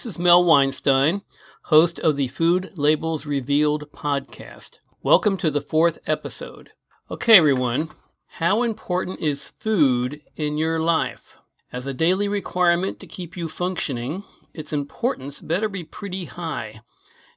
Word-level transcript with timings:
This 0.00 0.14
is 0.14 0.18
Mel 0.18 0.42
Weinstein, 0.42 1.20
host 1.64 1.98
of 1.98 2.16
the 2.16 2.28
Food 2.28 2.72
Labels 2.74 3.26
Revealed 3.26 3.92
podcast. 3.92 4.78
Welcome 5.02 5.36
to 5.36 5.50
the 5.50 5.60
fourth 5.60 5.98
episode. 6.06 6.70
Okay, 7.10 7.36
everyone, 7.36 7.90
how 8.26 8.62
important 8.62 9.20
is 9.20 9.52
food 9.60 10.22
in 10.36 10.56
your 10.56 10.78
life? 10.78 11.36
As 11.70 11.86
a 11.86 11.92
daily 11.92 12.28
requirement 12.28 12.98
to 13.00 13.06
keep 13.06 13.36
you 13.36 13.46
functioning, 13.46 14.24
its 14.54 14.72
importance 14.72 15.42
better 15.42 15.68
be 15.68 15.84
pretty 15.84 16.24
high. 16.24 16.80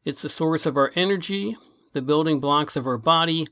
It's 0.05 0.21
the 0.21 0.29
source 0.29 0.65
of 0.65 0.77
our 0.77 0.93
energy, 0.95 1.57
the 1.91 2.01
building 2.01 2.39
blocks 2.39 2.77
of 2.77 2.87
our 2.87 2.97
body, 2.97 3.45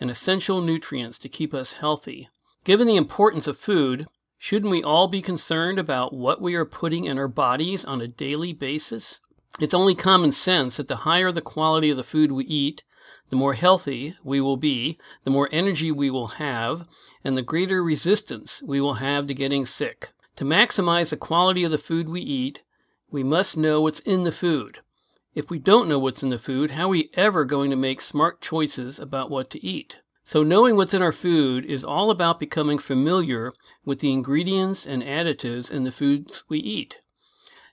and 0.00 0.10
essential 0.10 0.62
nutrients 0.62 1.18
to 1.18 1.28
keep 1.28 1.52
us 1.52 1.74
healthy. 1.74 2.30
Given 2.64 2.86
the 2.86 2.96
importance 2.96 3.46
of 3.46 3.58
food, 3.58 4.06
shouldn't 4.46 4.70
we 4.70 4.82
all 4.82 5.08
be 5.08 5.22
concerned 5.22 5.78
about 5.78 6.12
what 6.12 6.38
we 6.38 6.54
are 6.54 6.66
putting 6.66 7.06
in 7.06 7.16
our 7.16 7.28
bodies 7.28 7.82
on 7.82 8.02
a 8.02 8.06
daily 8.06 8.52
basis? 8.52 9.18
It's 9.58 9.72
only 9.72 9.94
common 9.94 10.32
sense 10.32 10.76
that 10.76 10.86
the 10.86 10.96
higher 11.08 11.32
the 11.32 11.40
quality 11.40 11.88
of 11.88 11.96
the 11.96 12.04
food 12.04 12.30
we 12.30 12.44
eat, 12.44 12.82
the 13.30 13.36
more 13.36 13.54
healthy 13.54 14.14
we 14.22 14.42
will 14.42 14.58
be, 14.58 14.98
the 15.24 15.30
more 15.30 15.48
energy 15.50 15.90
we 15.90 16.10
will 16.10 16.26
have, 16.26 16.86
and 17.24 17.38
the 17.38 17.40
greater 17.40 17.82
resistance 17.82 18.60
we 18.62 18.82
will 18.82 19.00
have 19.00 19.28
to 19.28 19.32
getting 19.32 19.64
sick. 19.64 20.10
To 20.36 20.44
maximize 20.44 21.08
the 21.08 21.16
quality 21.16 21.64
of 21.64 21.70
the 21.70 21.78
food 21.78 22.10
we 22.10 22.20
eat, 22.20 22.60
we 23.10 23.22
must 23.22 23.56
know 23.56 23.80
what's 23.80 24.00
in 24.00 24.24
the 24.24 24.30
food. 24.30 24.80
If 25.34 25.48
we 25.48 25.58
don't 25.58 25.88
know 25.88 25.98
what's 25.98 26.22
in 26.22 26.28
the 26.28 26.38
food, 26.38 26.72
how 26.72 26.84
are 26.84 26.88
we 26.88 27.08
ever 27.14 27.46
going 27.46 27.70
to 27.70 27.76
make 27.76 28.02
smart 28.02 28.42
choices 28.42 28.98
about 28.98 29.30
what 29.30 29.48
to 29.52 29.66
eat? 29.66 29.96
So 30.26 30.42
knowing 30.42 30.76
what's 30.76 30.94
in 30.94 31.02
our 31.02 31.12
food 31.12 31.66
is 31.66 31.84
all 31.84 32.10
about 32.10 32.40
becoming 32.40 32.78
familiar 32.78 33.52
with 33.84 34.00
the 34.00 34.10
ingredients 34.10 34.86
and 34.86 35.02
additives 35.02 35.70
in 35.70 35.84
the 35.84 35.92
foods 35.92 36.44
we 36.48 36.58
eat. 36.58 36.96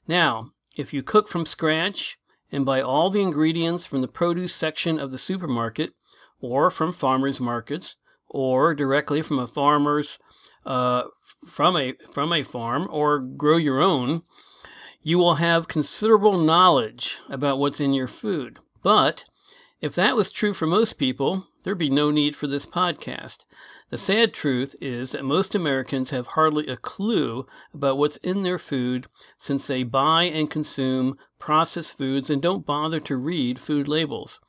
Now, 0.05 0.52
if 0.75 0.93
you 0.93 1.02
cook 1.02 1.30
from 1.30 1.45
scratch 1.45 2.17
and 2.52 2.66
buy 2.66 2.81
all 2.81 3.09
the 3.09 3.21
ingredients 3.21 3.85
from 3.85 4.02
the 4.02 4.09
produce 4.09 4.53
section 4.53 4.99
of 4.99 5.11
the 5.11 5.17
supermarket, 5.17 5.93
or 6.41 6.69
from 6.69 6.91
farmers 6.91 7.39
markets, 7.39 7.95
or 8.27 8.75
directly 8.75 9.21
from 9.21 9.39
a 9.39 9.47
farmer's 9.47 10.19
uh, 10.65 11.03
from 11.47 11.77
a 11.77 11.93
from 12.13 12.33
a 12.33 12.43
farm, 12.43 12.86
or 12.91 13.19
grow 13.19 13.55
your 13.55 13.80
own, 13.80 14.23
you 15.02 15.17
will 15.17 15.36
have 15.36 15.69
considerable 15.69 16.38
knowledge 16.38 17.17
about 17.30 17.59
what's 17.59 17.80
in 17.80 17.93
your 17.93 18.09
food. 18.09 18.59
But 18.83 19.23
if 19.80 19.95
that 19.95 20.17
was 20.17 20.33
true 20.33 20.53
for 20.53 20.67
most 20.67 20.97
people, 20.97 21.47
there'd 21.64 21.78
be 21.78 21.90
no 21.90 22.09
need 22.09 22.36
for 22.36 22.48
this 22.48 22.66
podcast. 22.66 23.45
The 23.92 23.98
sad 23.98 24.34
truth 24.34 24.73
is 24.81 25.12
that 25.12 25.23
most 25.23 25.54
Americans 25.54 26.09
have 26.09 26.28
hardly 26.28 26.67
a 26.67 26.78
clue 26.78 27.45
about 27.73 27.98
what's 27.98 28.17
in 28.17 28.44
their 28.44 28.58
food 28.58 29.08
since 29.38 29.67
they 29.67 29.84
buy 29.84 30.23
and 30.23 30.50
consume 30.50 31.17
processed 31.39 31.98
foods 31.98 32.30
and 32.30 32.42
don't 32.42 32.66
bother 32.66 33.00
to 33.02 33.16
read 33.17 33.59
food 33.59 33.88
labels. 33.88 34.39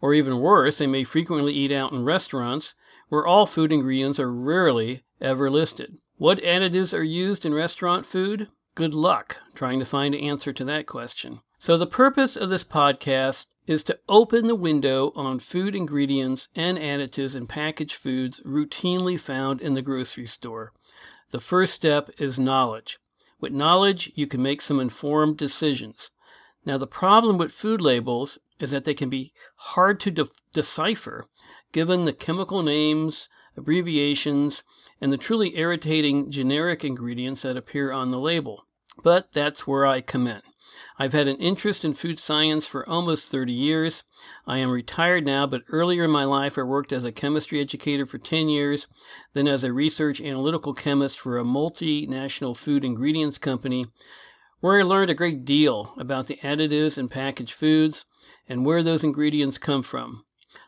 Or 0.00 0.14
even 0.14 0.40
worse, 0.40 0.78
they 0.78 0.86
may 0.86 1.04
frequently 1.04 1.52
eat 1.52 1.70
out 1.70 1.92
in 1.92 2.04
restaurants 2.04 2.74
where 3.08 3.26
all 3.26 3.46
food 3.46 3.72
ingredients 3.72 4.18
are 4.18 4.32
rarely 4.32 5.04
ever 5.20 5.50
listed. 5.50 5.98
What 6.16 6.38
additives 6.38 6.92
are 6.92 7.02
used 7.02 7.44
in 7.44 7.54
restaurant 7.54 8.06
food? 8.06 8.48
Good 8.74 8.94
luck 8.94 9.36
trying 9.54 9.80
to 9.80 9.86
find 9.86 10.14
an 10.14 10.20
answer 10.20 10.52
to 10.52 10.64
that 10.64 10.86
question. 10.86 11.40
So, 11.60 11.76
the 11.76 11.88
purpose 11.88 12.36
of 12.36 12.50
this 12.50 12.62
podcast 12.62 13.46
is 13.66 13.82
to 13.84 13.98
open 14.08 14.46
the 14.46 14.54
window 14.54 15.12
on 15.16 15.40
food 15.40 15.74
ingredients 15.74 16.46
and 16.54 16.78
additives 16.78 17.34
in 17.34 17.48
packaged 17.48 17.96
foods 17.96 18.40
routinely 18.46 19.18
found 19.18 19.60
in 19.60 19.74
the 19.74 19.82
grocery 19.82 20.26
store. 20.26 20.72
The 21.32 21.40
first 21.40 21.74
step 21.74 22.10
is 22.16 22.38
knowledge. 22.38 22.98
With 23.40 23.52
knowledge, 23.52 24.12
you 24.14 24.28
can 24.28 24.40
make 24.40 24.62
some 24.62 24.78
informed 24.78 25.36
decisions. 25.36 26.12
Now, 26.64 26.78
the 26.78 26.86
problem 26.86 27.38
with 27.38 27.50
food 27.50 27.80
labels 27.80 28.38
is 28.60 28.70
that 28.70 28.84
they 28.84 28.94
can 28.94 29.10
be 29.10 29.32
hard 29.56 29.98
to 30.02 30.12
de- 30.12 30.30
decipher 30.52 31.26
given 31.72 32.04
the 32.04 32.12
chemical 32.12 32.62
names, 32.62 33.28
abbreviations, 33.56 34.62
and 35.00 35.10
the 35.10 35.18
truly 35.18 35.58
irritating 35.58 36.30
generic 36.30 36.84
ingredients 36.84 37.42
that 37.42 37.56
appear 37.56 37.90
on 37.90 38.12
the 38.12 38.20
label. 38.20 38.64
But 39.02 39.32
that's 39.32 39.66
where 39.66 39.84
I 39.84 40.00
come 40.02 40.28
in. 40.28 40.40
I've 41.00 41.12
had 41.12 41.28
an 41.28 41.36
interest 41.36 41.84
in 41.84 41.94
food 41.94 42.18
science 42.18 42.66
for 42.66 42.88
almost 42.88 43.28
30 43.28 43.52
years. 43.52 44.02
I 44.48 44.58
am 44.58 44.72
retired 44.72 45.24
now, 45.24 45.46
but 45.46 45.62
earlier 45.68 46.02
in 46.02 46.10
my 46.10 46.24
life 46.24 46.58
I 46.58 46.62
worked 46.62 46.92
as 46.92 47.04
a 47.04 47.12
chemistry 47.12 47.60
educator 47.60 48.04
for 48.04 48.18
10 48.18 48.48
years, 48.48 48.88
then 49.32 49.46
as 49.46 49.62
a 49.62 49.72
research 49.72 50.20
analytical 50.20 50.74
chemist 50.74 51.20
for 51.20 51.38
a 51.38 51.44
multinational 51.44 52.56
food 52.56 52.84
ingredients 52.84 53.38
company, 53.38 53.86
where 54.58 54.80
I 54.80 54.82
learned 54.82 55.08
a 55.08 55.14
great 55.14 55.44
deal 55.44 55.94
about 55.98 56.26
the 56.26 56.38
additives 56.42 56.98
in 56.98 57.08
packaged 57.08 57.54
foods 57.54 58.04
and 58.48 58.66
where 58.66 58.82
those 58.82 59.04
ingredients 59.04 59.56
come 59.56 59.84
from. 59.84 60.24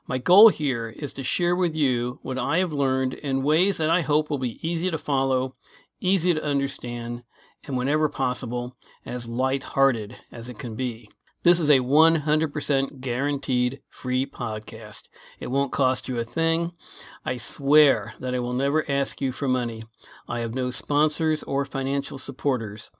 My 0.06 0.18
goal 0.18 0.48
here 0.48 0.90
is 0.90 1.12
to 1.14 1.24
share 1.24 1.56
with 1.56 1.74
you 1.74 2.20
what 2.22 2.38
I 2.38 2.58
have 2.58 2.72
learned 2.72 3.14
in 3.14 3.42
ways 3.42 3.78
that 3.78 3.90
I 3.90 4.02
hope 4.02 4.30
will 4.30 4.38
be 4.38 4.60
easy 4.62 4.92
to 4.92 4.98
follow, 4.98 5.56
easy 6.00 6.32
to 6.32 6.44
understand, 6.44 7.24
and 7.64 7.76
whenever 7.76 8.08
possible, 8.08 8.76
as 9.04 9.26
light 9.26 9.62
hearted 9.62 10.16
as 10.32 10.48
it 10.48 10.58
can 10.58 10.74
be. 10.74 11.10
This 11.42 11.58
is 11.58 11.70
a 11.70 11.80
100% 11.80 13.00
guaranteed 13.00 13.80
free 13.88 14.26
podcast. 14.26 15.02
It 15.38 15.46
won't 15.46 15.72
cost 15.72 16.06
you 16.06 16.18
a 16.18 16.24
thing. 16.24 16.72
I 17.24 17.38
swear 17.38 18.12
that 18.20 18.34
I 18.34 18.38
will 18.40 18.52
never 18.52 18.84
ask 18.90 19.22
you 19.22 19.32
for 19.32 19.48
money. 19.48 19.84
I 20.28 20.40
have 20.40 20.52
no 20.52 20.70
sponsors 20.70 21.42
or 21.44 21.64
financial 21.64 22.18
supporters. 22.18 22.90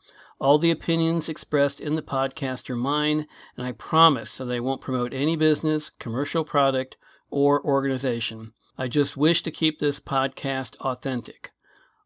All 0.40 0.58
the 0.58 0.70
opinions 0.70 1.28
expressed 1.28 1.80
in 1.80 1.96
the 1.96 2.02
podcast 2.02 2.70
are 2.70 2.76
mine, 2.76 3.26
and 3.58 3.66
I 3.66 3.72
promise 3.72 4.38
that 4.38 4.50
I 4.50 4.60
won't 4.60 4.80
promote 4.80 5.12
any 5.12 5.36
business, 5.36 5.90
commercial 5.98 6.42
product, 6.42 6.96
or 7.30 7.62
organization. 7.62 8.54
I 8.78 8.88
just 8.88 9.18
wish 9.18 9.42
to 9.42 9.50
keep 9.50 9.78
this 9.78 10.00
podcast 10.00 10.76
authentic. 10.76 11.50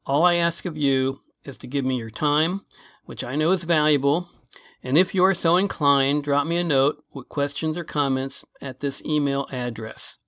All 0.04 0.24
I 0.24 0.34
ask 0.34 0.64
of 0.64 0.76
you 0.76 1.20
is 1.44 1.58
to 1.58 1.66
give 1.66 1.84
me 1.84 1.96
your 1.96 2.10
time, 2.10 2.62
which 3.04 3.22
I 3.24 3.36
know 3.36 3.52
is 3.52 3.64
valuable, 3.64 4.28
and 4.82 4.98
if 4.98 5.14
you 5.14 5.24
are 5.24 5.34
so 5.34 5.56
inclined, 5.56 6.24
drop 6.24 6.46
me 6.46 6.56
a 6.58 6.64
note 6.64 7.02
with 7.12 7.28
questions 7.28 7.78
or 7.78 7.84
comments 7.84 8.44
at 8.60 8.80
this 8.80 9.02
email 9.04 9.46
address 9.50 10.18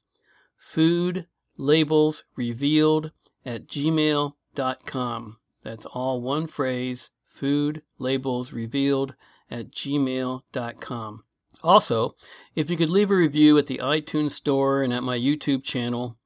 food 0.59 1.27
labels 1.57 2.25
revealed 2.37 3.11
at 3.45 3.69
gmail.com. 3.69 5.37
That's 5.63 5.87
all 5.87 6.21
one 6.21 6.47
phrase 6.47 7.11
food 7.27 7.83
labels 7.99 8.53
revealed 8.53 9.15
at 9.51 9.71
gmail.com. 9.71 11.25
Also, 11.63 12.15
if 12.55 12.69
you 12.69 12.77
could 12.77 12.91
leave 12.91 13.11
a 13.11 13.17
review 13.17 13.57
at 13.59 13.67
the 13.67 13.79
iTunes 13.79 14.33
Store 14.33 14.83
and 14.83 14.93
at 14.93 15.03
my 15.03 15.19
YouTube 15.19 15.65
channel, 15.65 16.17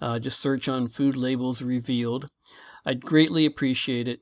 uh, 0.00 0.18
just 0.18 0.40
search 0.40 0.68
on 0.68 0.88
Food 0.88 1.16
Labels 1.16 1.62
Revealed. 1.62 2.28
I'd 2.84 3.00
greatly 3.00 3.46
appreciate 3.46 4.06
it. 4.06 4.20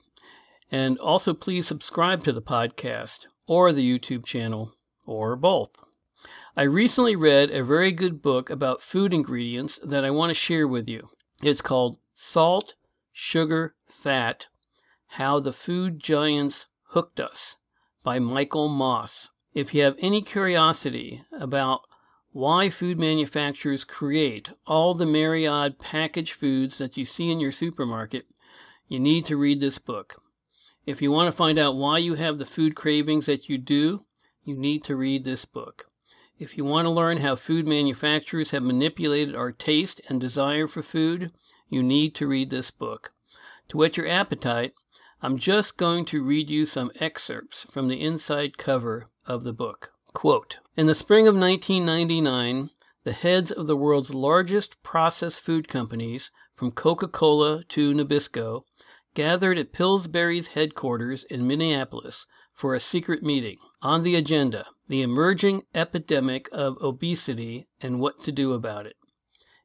And 0.77 0.99
also, 0.99 1.35
please 1.35 1.69
subscribe 1.69 2.25
to 2.25 2.33
the 2.33 2.43
podcast 2.43 3.27
or 3.47 3.73
the 3.73 3.89
YouTube 3.89 4.27
channel, 4.27 4.73
or 5.07 5.37
both. 5.37 5.71
I 6.57 6.65
recently 6.65 7.15
read 7.15 7.53
a 7.53 7.63
very 7.63 7.93
good 7.93 8.21
book 8.21 8.51
about 8.51 8.83
food 8.83 9.15
ingredients 9.15 9.79
that 9.85 10.05
I 10.05 10.11
want 10.11 10.31
to 10.31 10.35
share 10.35 10.67
with 10.67 10.89
you. 10.89 11.11
It's 11.45 11.61
called 11.61 11.99
Salt, 12.17 12.75
Sugar, 13.13 13.77
Fat 13.87 14.47
How 15.07 15.39
the 15.39 15.53
Food 15.53 16.01
Giants 16.01 16.67
Hooked 16.89 17.21
Us 17.21 17.55
by 18.03 18.19
Michael 18.19 18.69
Moss. 18.69 19.31
If 19.55 19.75
you 19.75 19.85
have 19.85 19.95
any 20.01 20.23
curiosity 20.23 21.23
about 21.39 21.83
why 22.33 22.69
food 22.69 22.99
manufacturers 22.99 23.85
create 23.85 24.49
all 24.67 24.95
the 24.95 25.07
myriad 25.07 25.79
packaged 25.79 26.33
foods 26.33 26.79
that 26.79 26.97
you 26.97 27.05
see 27.05 27.31
in 27.31 27.39
your 27.39 27.53
supermarket, 27.53 28.27
you 28.89 28.99
need 28.99 29.25
to 29.27 29.37
read 29.37 29.61
this 29.61 29.79
book. 29.79 30.21
If 30.87 31.01
you 31.01 31.11
want 31.11 31.33
to 31.33 31.37
find 31.37 31.59
out 31.59 31.77
why 31.77 31.97
you 31.97 32.15
have 32.15 32.37
the 32.37 32.45
food 32.45 32.77
cravings 32.77 33.25
that 33.25 33.49
you 33.49 33.57
do, 33.57 34.05
you 34.45 34.55
need 34.55 34.85
to 34.85 34.97
read 34.97 35.25
this 35.25 35.47
book. 35.47 35.87
If 36.39 36.59
you 36.59 36.65
want 36.67 36.85
to 36.85 36.91
learn 36.91 37.17
how 37.17 37.37
food 37.37 37.67
manufacturers 37.67 38.51
have 38.51 38.63
manipulated 38.63 39.35
our 39.35 39.51
taste 39.51 40.03
and 40.11 40.21
desire 40.21 40.69
for 40.69 40.83
food, 40.83 41.33
you 41.71 41.83
need 41.83 42.15
to 42.17 42.27
read 42.27 42.51
this 42.51 42.71
book. 42.71 43.13
To 43.71 43.79
whet 43.79 43.97
your 43.97 44.07
appetite, 44.07 44.75
I'm 45.23 45.39
just 45.39 45.79
going 45.79 46.05
to 46.07 46.23
read 46.23 46.51
you 46.51 46.67
some 46.67 46.93
excerpts 46.97 47.65
from 47.73 47.89
the 47.89 48.03
inside 48.03 48.59
cover 48.59 49.09
of 49.25 49.43
the 49.43 49.55
book. 49.55 49.89
Quote, 50.13 50.59
In 50.77 50.87
the 50.87 50.95
spring 50.95 51.27
of 51.27 51.35
1999, 51.35 52.69
the 53.05 53.13
heads 53.13 53.51
of 53.51 53.67
the 53.67 53.77
world's 53.77 54.13
largest 54.13 54.77
processed 54.83 55.41
food 55.41 55.67
companies, 55.67 56.31
from 56.55 56.73
Coca 56.73 57.09
Cola 57.09 57.65
to 57.71 57.95
Nabisco, 57.95 58.65
gathered 59.15 59.57
at 59.57 59.73
Pillsbury's 59.73 60.49
headquarters 60.49 61.25
in 61.25 61.47
Minneapolis 61.47 62.27
for 62.53 62.75
a 62.75 62.81
secret 62.81 63.23
meeting. 63.23 63.59
On 63.81 64.03
the 64.03 64.17
agenda, 64.17 64.67
the 64.89 65.03
emerging 65.03 65.63
epidemic 65.75 66.49
of 66.53 66.77
obesity 66.83 67.67
and 67.81 68.01
what 68.01 68.21
to 68.23 68.33
do 68.33 68.53
about 68.53 68.87
it. 68.87 68.97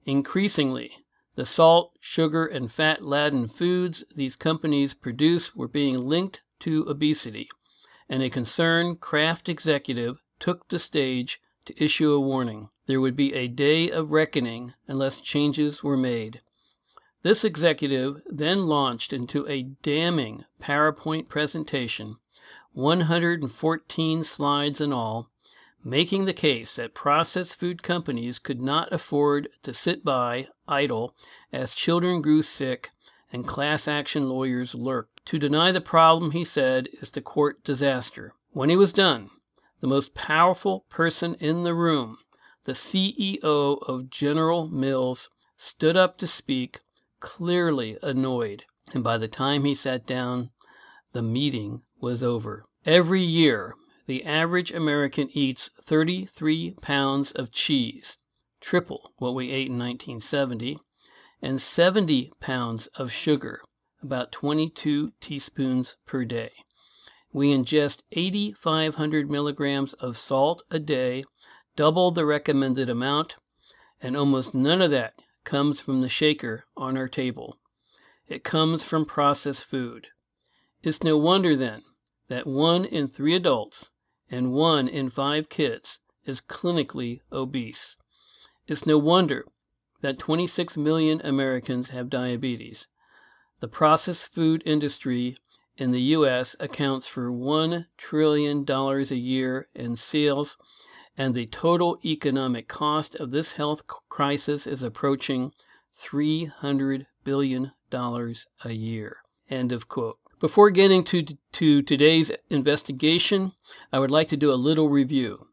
Increasingly, 0.05 0.91
the 1.35 1.45
salt, 1.45 1.93
sugar, 1.99 2.45
and 2.45 2.71
fat 2.71 3.03
laden 3.03 3.47
foods 3.47 4.03
these 4.15 4.35
companies 4.35 4.93
produce 4.93 5.55
were 5.55 5.67
being 5.67 6.07
linked 6.07 6.41
to 6.59 6.85
obesity, 6.87 7.49
and 8.09 8.21
a 8.21 8.29
concerned 8.29 8.99
Kraft 8.99 9.49
executive 9.49 10.21
took 10.39 10.67
the 10.67 10.79
stage 10.79 11.39
to 11.65 11.83
issue 11.83 12.11
a 12.11 12.19
warning. 12.19 12.69
There 12.87 13.01
would 13.01 13.15
be 13.15 13.33
a 13.33 13.47
day 13.47 13.89
of 13.89 14.11
reckoning 14.11 14.73
unless 14.87 15.21
changes 15.21 15.83
were 15.83 15.97
made. 15.97 16.41
This 17.21 17.43
executive 17.43 18.21
then 18.27 18.67
launched 18.67 19.11
into 19.11 19.45
a 19.45 19.63
damning 19.63 20.45
PowerPoint 20.61 21.27
presentation, 21.27 22.15
114 22.71 24.23
slides 24.23 24.79
in 24.79 24.93
all, 24.93 25.29
making 25.83 26.23
the 26.23 26.33
case 26.33 26.77
that 26.77 26.93
processed 26.93 27.55
food 27.55 27.83
companies 27.83 28.39
could 28.39 28.61
not 28.61 28.93
afford 28.93 29.49
to 29.63 29.73
sit 29.73 30.05
by 30.05 30.47
idle 30.65 31.13
as 31.51 31.73
children 31.73 32.21
grew 32.21 32.41
sick 32.41 32.89
and 33.33 33.45
class 33.45 33.85
action 33.85 34.29
lawyers 34.29 34.73
lurked. 34.73 35.19
To 35.25 35.37
deny 35.37 35.73
the 35.73 35.81
problem, 35.81 36.31
he 36.31 36.45
said, 36.45 36.87
is 37.01 37.11
to 37.11 37.21
court 37.21 37.65
disaster. 37.65 38.33
When 38.51 38.69
he 38.69 38.77
was 38.77 38.93
done, 38.93 39.29
the 39.81 39.87
most 39.87 40.13
powerful 40.15 40.85
person 40.89 41.35
in 41.35 41.65
the 41.65 41.75
room, 41.75 42.19
the 42.63 42.71
CEO 42.71 43.43
of 43.43 44.09
General 44.09 44.69
Mills, 44.69 45.29
stood 45.57 45.97
up 45.97 46.17
to 46.19 46.25
speak, 46.25 46.79
clearly 47.19 47.97
annoyed, 48.01 48.63
and 48.93 49.03
by 49.03 49.17
the 49.17 49.27
time 49.27 49.65
he 49.65 49.75
sat 49.75 50.05
down 50.05 50.49
the 51.11 51.21
meeting 51.21 51.81
was 51.99 52.23
over. 52.23 52.65
Every 52.85 53.23
year 53.23 53.75
the 54.05 54.23
average 54.23 54.71
American 54.71 55.29
eats 55.33 55.69
33 55.85 56.75
pounds 56.81 57.31
of 57.31 57.51
cheese 57.51 58.17
triple 58.61 59.13
what 59.17 59.35
we 59.35 59.51
ate 59.51 59.67
in 59.67 59.77
1970 59.77 60.79
and 61.41 61.61
70 61.61 62.31
pounds 62.39 62.87
of 62.95 63.11
sugar 63.11 63.61
about 64.01 64.31
22 64.31 65.11
teaspoons 65.21 65.95
per 66.05 66.23
day. 66.23 66.51
We 67.31 67.49
ingest 67.49 68.01
8,500 68.11 69.29
milligrams 69.29 69.93
of 69.93 70.17
salt 70.17 70.63
a 70.71 70.79
day, 70.79 71.25
double 71.75 72.11
the 72.11 72.25
recommended 72.25 72.89
amount, 72.89 73.35
and 74.01 74.15
almost 74.15 74.53
none 74.53 74.81
of 74.81 74.91
that 74.91 75.15
comes 75.49 75.81
from 75.81 75.99
the 76.01 76.09
shaker 76.09 76.63
on 76.77 76.95
our 76.95 77.07
table. 77.07 77.57
It 78.27 78.43
comes 78.43 78.83
from 78.83 79.03
processed 79.07 79.63
food. 79.63 80.05
It's 80.83 81.01
no 81.01 81.17
wonder, 81.17 81.55
then, 81.55 81.81
that 82.27 82.45
one 82.45 82.85
in 82.85 83.07
three 83.07 83.33
adults 83.33 83.89
and 84.29 84.53
one 84.53 84.87
in 84.87 85.09
five 85.09 85.49
kids 85.49 85.97
is 86.23 86.39
clinically 86.39 87.21
obese. 87.31 87.95
It's 88.67 88.85
no 88.85 88.99
wonder 88.99 89.43
that 90.01 90.19
26 90.19 90.77
million 90.77 91.19
Americans 91.23 91.89
have 91.89 92.11
diabetes. 92.11 92.85
The 93.59 93.67
processed 93.67 94.31
food 94.31 94.61
industry 94.67 95.35
in 95.77 95.89
the 95.89 96.13
U.S. 96.13 96.55
accounts 96.59 97.07
for 97.07 97.31
$1 97.31 97.87
trillion 97.97 98.65
a 98.69 99.15
year 99.15 99.67
in 99.73 99.95
sales, 99.95 100.57
and 101.19 101.35
the 101.35 101.47
total 101.47 101.99
economic 102.05 102.69
cost 102.69 103.13
of 103.15 103.29
this 103.29 103.51
health 103.51 103.81
crisis 104.07 104.65
is 104.65 104.81
approaching 104.81 105.51
$300 106.09 107.05
billion 107.25 107.73
a 107.91 108.71
year. 108.71 109.17
End 109.49 109.73
of 109.73 109.89
quote. 109.89 110.17
Before 110.39 110.69
getting 110.69 111.03
to, 111.03 111.25
to 111.51 111.81
today's 111.81 112.31
investigation, 112.49 113.51
I 113.91 113.99
would 113.99 114.11
like 114.11 114.29
to 114.29 114.37
do 114.37 114.49
a 114.49 114.53
little 114.53 114.87
review. 114.87 115.47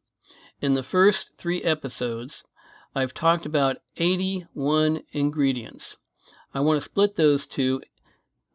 In 0.60 0.74
the 0.74 0.84
first 0.84 1.32
three 1.36 1.62
episodes, 1.62 2.44
I've 2.94 3.12
talked 3.12 3.44
about 3.44 3.78
81 3.96 5.02
ingredients. 5.10 5.96
I 6.54 6.60
want 6.60 6.80
to 6.80 6.88
split 6.88 7.16
those 7.16 7.44
two 7.44 7.80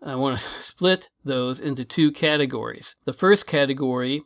I 0.03 0.15
want 0.15 0.39
to 0.39 0.45
split 0.63 1.09
those 1.25 1.59
into 1.59 1.83
two 1.83 2.11
categories. 2.11 2.95
The 3.05 3.13
first 3.13 3.45
category 3.45 4.23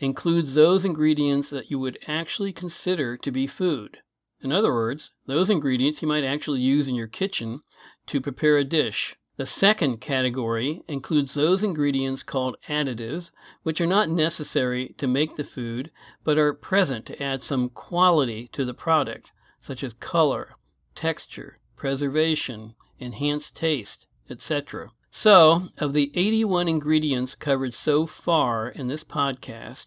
includes 0.00 0.54
those 0.54 0.84
ingredients 0.84 1.50
that 1.50 1.70
you 1.70 1.78
would 1.78 1.98
actually 2.06 2.52
consider 2.52 3.16
to 3.16 3.30
be 3.30 3.46
food. 3.46 3.98
In 4.40 4.52
other 4.52 4.72
words, 4.72 5.10
those 5.26 5.50
ingredients 5.50 6.00
you 6.00 6.06
might 6.06 6.22
actually 6.22 6.60
use 6.60 6.86
in 6.86 6.94
your 6.94 7.08
kitchen 7.08 7.62
to 8.06 8.20
prepare 8.20 8.56
a 8.56 8.64
dish. 8.64 9.16
The 9.36 9.46
second 9.46 10.00
category 10.00 10.82
includes 10.88 11.34
those 11.34 11.62
ingredients 11.62 12.22
called 12.22 12.56
additives, 12.68 13.30
which 13.62 13.80
are 13.80 13.86
not 13.86 14.08
necessary 14.08 14.94
to 14.98 15.06
make 15.06 15.36
the 15.36 15.44
food, 15.44 15.90
but 16.24 16.38
are 16.38 16.54
present 16.54 17.06
to 17.06 17.22
add 17.22 17.42
some 17.42 17.68
quality 17.68 18.48
to 18.52 18.64
the 18.64 18.74
product, 18.74 19.30
such 19.60 19.82
as 19.82 19.92
color, 19.94 20.56
texture, 20.94 21.58
preservation, 21.76 22.74
enhanced 22.98 23.56
taste, 23.56 24.06
etc. 24.28 24.90
So, 25.20 25.70
of 25.78 25.94
the 25.94 26.12
81 26.14 26.68
ingredients 26.68 27.34
covered 27.34 27.74
so 27.74 28.06
far 28.06 28.68
in 28.68 28.86
this 28.86 29.02
podcast, 29.02 29.86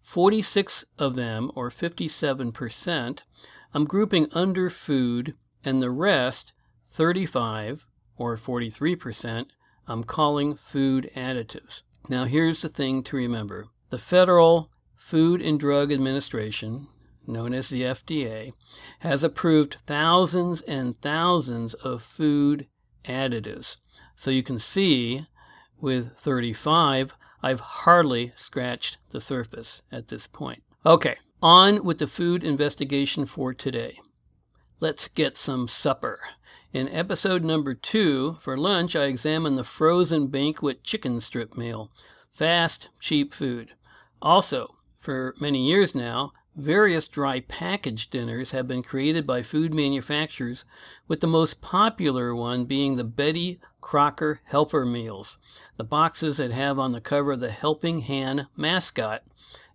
46 0.00 0.84
of 0.96 1.16
them, 1.16 1.50
or 1.56 1.72
57 1.72 2.52
per 2.52 2.68
cent, 2.68 3.24
I'm 3.74 3.84
grouping 3.84 4.28
under 4.30 4.70
food, 4.70 5.34
and 5.64 5.82
the 5.82 5.90
rest, 5.90 6.52
35 6.92 7.84
or 8.16 8.36
43 8.36 8.94
per 8.94 9.12
cent, 9.12 9.48
I'm 9.88 10.04
calling 10.04 10.54
food 10.54 11.10
additives. 11.16 11.82
Now, 12.08 12.26
here's 12.26 12.62
the 12.62 12.68
thing 12.68 13.02
to 13.02 13.16
remember 13.16 13.66
the 13.90 13.98
Federal 13.98 14.70
Food 14.96 15.42
and 15.42 15.58
Drug 15.58 15.90
Administration, 15.90 16.86
known 17.26 17.54
as 17.54 17.70
the 17.70 17.82
FDA, 17.82 18.52
has 19.00 19.24
approved 19.24 19.78
thousands 19.88 20.62
and 20.62 20.96
thousands 21.00 21.74
of 21.74 22.04
food 22.04 22.68
additives. 23.04 23.76
So 24.16 24.30
you 24.30 24.42
can 24.42 24.58
see 24.58 25.26
with 25.80 26.16
35, 26.18 27.12
I've 27.42 27.60
hardly 27.60 28.32
scratched 28.36 28.98
the 29.12 29.20
surface 29.20 29.82
at 29.90 30.08
this 30.08 30.26
point. 30.26 30.62
Okay, 30.84 31.16
on 31.42 31.84
with 31.84 31.98
the 31.98 32.06
food 32.06 32.44
investigation 32.44 33.26
for 33.26 33.54
today. 33.54 33.98
Let's 34.78 35.08
get 35.08 35.38
some 35.38 35.68
supper. 35.68 36.20
In 36.72 36.88
episode 36.88 37.42
number 37.42 37.74
two, 37.74 38.38
for 38.42 38.56
lunch, 38.56 38.94
I 38.94 39.04
examined 39.04 39.58
the 39.58 39.64
frozen 39.64 40.28
banquet 40.28 40.84
chicken 40.84 41.20
strip 41.20 41.56
meal. 41.56 41.90
Fast, 42.32 42.88
cheap 43.00 43.34
food. 43.34 43.72
Also, 44.22 44.76
for 45.00 45.34
many 45.40 45.66
years 45.66 45.94
now, 45.94 46.32
various 46.56 47.06
dry 47.06 47.38
package 47.38 48.10
dinners 48.10 48.50
have 48.50 48.66
been 48.66 48.82
created 48.82 49.24
by 49.24 49.40
food 49.40 49.72
manufacturers, 49.72 50.64
with 51.06 51.20
the 51.20 51.26
most 51.28 51.60
popular 51.60 52.34
one 52.34 52.64
being 52.64 52.96
the 52.96 53.04
Betty 53.04 53.60
Crocker 53.80 54.40
Helper 54.46 54.84
Meals, 54.84 55.38
the 55.76 55.84
boxes 55.84 56.38
that 56.38 56.50
have 56.50 56.76
on 56.76 56.90
the 56.90 57.00
cover 57.00 57.36
the 57.36 57.52
Helping 57.52 58.00
Hand 58.00 58.48
mascot 58.56 59.22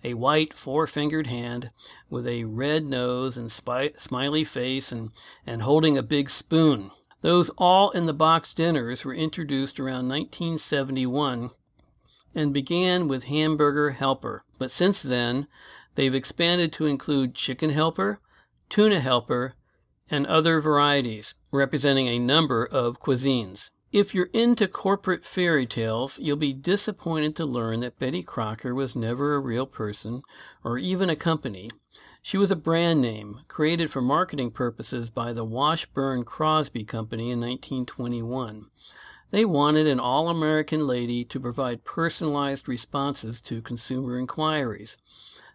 a 0.03 0.15
white 0.15 0.53
four 0.53 0.85
fingered 0.85 1.27
hand 1.27 1.71
with 2.09 2.27
a 2.27 2.43
red 2.43 2.83
nose 2.83 3.37
and 3.37 3.49
smiley 3.49 4.43
face 4.43 4.91
and, 4.91 5.11
and 5.47 5.61
holding 5.61 5.97
a 5.97 6.03
big 6.03 6.29
spoon. 6.29 6.91
Those 7.21 7.49
all 7.57 7.89
in 7.91 8.05
the 8.05 8.13
box 8.13 8.53
dinners 8.53 9.05
were 9.05 9.15
introduced 9.15 9.79
around 9.79 10.09
1971 10.09 11.51
and 12.35 12.53
began 12.53 13.07
with 13.07 13.23
Hamburger 13.23 13.91
Helper, 13.91 14.43
but 14.59 14.71
since 14.71 15.01
then 15.01 15.47
they've 15.95 16.13
expanded 16.13 16.71
to 16.73 16.85
include 16.85 17.33
Chicken 17.33 17.71
Helper, 17.71 18.19
Tuna 18.69 18.99
Helper, 18.99 19.55
and 20.09 20.27
other 20.27 20.61
varieties, 20.61 21.33
representing 21.51 22.07
a 22.07 22.19
number 22.19 22.65
of 22.65 22.99
cuisines. 22.99 23.69
If 23.91 24.13
you're 24.13 24.29
into 24.33 24.67
corporate 24.67 25.23
fairy 25.23 25.65
tales, 25.65 26.19
you'll 26.19 26.35
be 26.35 26.51
disappointed 26.51 27.35
to 27.37 27.45
learn 27.45 27.79
that 27.79 27.97
Betty 27.97 28.23
Crocker 28.23 28.75
was 28.75 28.95
never 28.95 29.35
a 29.35 29.39
real 29.39 29.65
person, 29.65 30.21
or 30.63 30.77
even 30.77 31.09
a 31.09 31.15
company. 31.15 31.71
She 32.21 32.37
was 32.37 32.51
a 32.51 32.55
brand 32.55 33.01
name, 33.01 33.39
created 33.47 33.91
for 33.91 34.01
marketing 34.01 34.51
purposes 34.51 35.09
by 35.09 35.31
the 35.31 35.45
Washburn 35.45 36.25
Crosby 36.25 36.83
Company 36.83 37.31
in 37.31 37.39
1921. 37.39 38.65
They 39.31 39.45
wanted 39.45 39.87
an 39.87 39.99
all 39.99 40.29
American 40.29 40.85
lady 40.85 41.23
to 41.25 41.39
provide 41.39 41.83
personalized 41.83 42.67
responses 42.67 43.39
to 43.41 43.61
consumer 43.61 44.19
inquiries. 44.19 44.97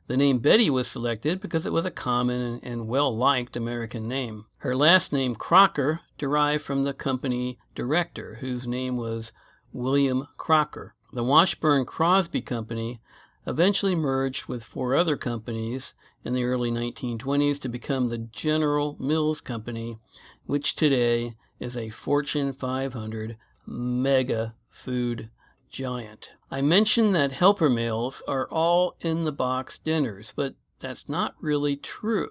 The 0.06 0.16
name 0.16 0.38
Betty 0.38 0.70
was 0.70 0.88
selected 0.88 1.42
because 1.42 1.66
it 1.66 1.74
was 1.74 1.84
a 1.84 1.90
common 1.90 2.58
and 2.62 2.88
well 2.88 3.14
liked 3.14 3.54
American 3.54 4.08
name. 4.08 4.46
Her 4.60 4.74
last 4.74 5.12
name, 5.12 5.34
Crocker, 5.34 6.00
derived 6.16 6.64
from 6.64 6.84
the 6.84 6.94
company 6.94 7.58
director, 7.74 8.36
whose 8.36 8.66
name 8.66 8.96
was 8.96 9.30
William 9.74 10.26
Crocker. 10.38 10.94
The 11.12 11.22
Washburn 11.22 11.84
Crosby 11.84 12.40
Company 12.40 13.02
eventually 13.46 13.94
merged 13.94 14.46
with 14.46 14.64
four 14.64 14.94
other 14.94 15.18
companies 15.18 15.92
in 16.24 16.32
the 16.32 16.44
early 16.44 16.70
1920s 16.70 17.60
to 17.60 17.68
become 17.68 18.08
the 18.08 18.16
General 18.16 18.96
Mills 18.98 19.42
Company, 19.42 19.98
which 20.46 20.74
today 20.76 21.34
is 21.58 21.76
a 21.76 21.90
Fortune 21.90 22.54
500 22.54 23.36
mega 23.66 24.54
food 24.70 25.28
giant. 25.70 26.30
I 26.50 26.60
mentioned 26.60 27.14
that 27.14 27.32
helper 27.32 27.70
meals 27.70 28.22
are 28.26 28.48
all 28.50 28.96
in 29.00 29.24
the 29.24 29.32
box 29.32 29.78
dinners, 29.78 30.32
but 30.34 30.54
that's 30.80 31.08
not 31.08 31.34
really 31.40 31.76
true. 31.76 32.30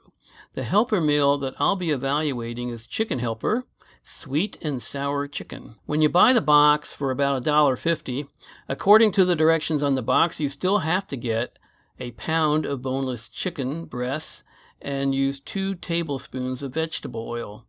The 0.55 0.63
helper 0.63 0.99
meal 0.99 1.37
that 1.37 1.55
I'll 1.57 1.75
be 1.75 1.91
evaluating 1.91 2.69
is 2.69 2.85
Chicken 2.85 3.19
Helper, 3.19 3.65
sweet 4.03 4.57
and 4.61 4.81
sour 4.81 5.27
chicken. 5.27 5.75
When 5.85 6.01
you 6.01 6.09
buy 6.09 6.33
the 6.33 6.41
box 6.41 6.91
for 6.91 7.11
about 7.11 7.43
$1.50, 7.43 8.27
according 8.67 9.11
to 9.13 9.23
the 9.23 9.35
directions 9.35 9.83
on 9.83 9.95
the 9.95 10.01
box, 10.01 10.39
you 10.39 10.49
still 10.49 10.79
have 10.79 11.07
to 11.07 11.15
get 11.15 11.57
a 11.99 12.11
pound 12.11 12.65
of 12.65 12.81
boneless 12.81 13.29
chicken 13.29 13.85
breasts 13.85 14.43
and 14.81 15.13
use 15.13 15.39
two 15.39 15.75
tablespoons 15.75 16.63
of 16.63 16.73
vegetable 16.73 17.27
oil. 17.27 17.65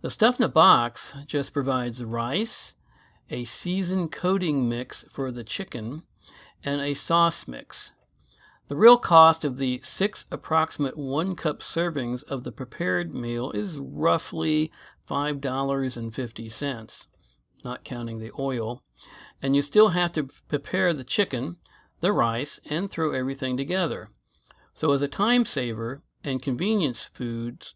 The 0.00 0.10
stuff 0.10 0.38
in 0.38 0.42
the 0.42 0.48
box 0.48 1.12
just 1.26 1.52
provides 1.52 2.02
rice, 2.04 2.74
a 3.32 3.46
seasoned 3.46 4.12
coating 4.12 4.68
mix 4.68 5.06
for 5.10 5.32
the 5.32 5.42
chicken, 5.42 6.02
and 6.62 6.82
a 6.82 6.92
sauce 6.92 7.48
mix. 7.48 7.90
The 8.68 8.76
real 8.76 8.98
cost 8.98 9.42
of 9.42 9.56
the 9.56 9.80
six 9.82 10.26
approximate 10.30 10.98
one 10.98 11.34
cup 11.34 11.60
servings 11.60 12.22
of 12.24 12.44
the 12.44 12.52
prepared 12.52 13.14
meal 13.14 13.50
is 13.52 13.78
roughly 13.78 14.70
five 15.08 15.40
dollars 15.40 15.96
and 15.96 16.14
fifty 16.14 16.50
cents, 16.50 17.06
not 17.64 17.84
counting 17.84 18.18
the 18.18 18.32
oil, 18.38 18.82
and 19.40 19.56
you 19.56 19.62
still 19.62 19.88
have 19.88 20.12
to 20.12 20.28
prepare 20.50 20.92
the 20.92 21.02
chicken, 21.02 21.56
the 22.02 22.12
rice, 22.12 22.60
and 22.66 22.90
throw 22.90 23.12
everything 23.12 23.56
together. 23.56 24.10
So 24.74 24.92
as 24.92 25.00
a 25.00 25.08
time 25.08 25.46
saver 25.46 26.02
and 26.22 26.42
convenience 26.42 27.08
foods 27.14 27.74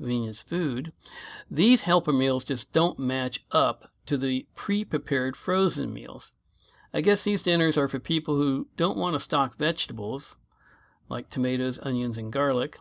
convenience 0.00 0.40
food, 0.48 0.90
these 1.50 1.82
helper 1.82 2.10
meals 2.10 2.42
just 2.42 2.72
don't 2.72 2.98
match 2.98 3.38
up 3.52 3.92
to 4.06 4.16
the 4.16 4.46
pre-prepared 4.56 5.36
frozen 5.36 5.92
meals. 5.92 6.32
I 6.94 7.02
guess 7.02 7.22
these 7.22 7.42
dinners 7.42 7.76
are 7.76 7.86
for 7.86 8.00
people 8.00 8.34
who 8.34 8.66
don't 8.78 8.96
want 8.96 9.12
to 9.12 9.20
stock 9.20 9.58
vegetables, 9.58 10.36
like 11.10 11.28
tomatoes, 11.28 11.78
onions, 11.82 12.16
and 12.16 12.32
garlic, 12.32 12.78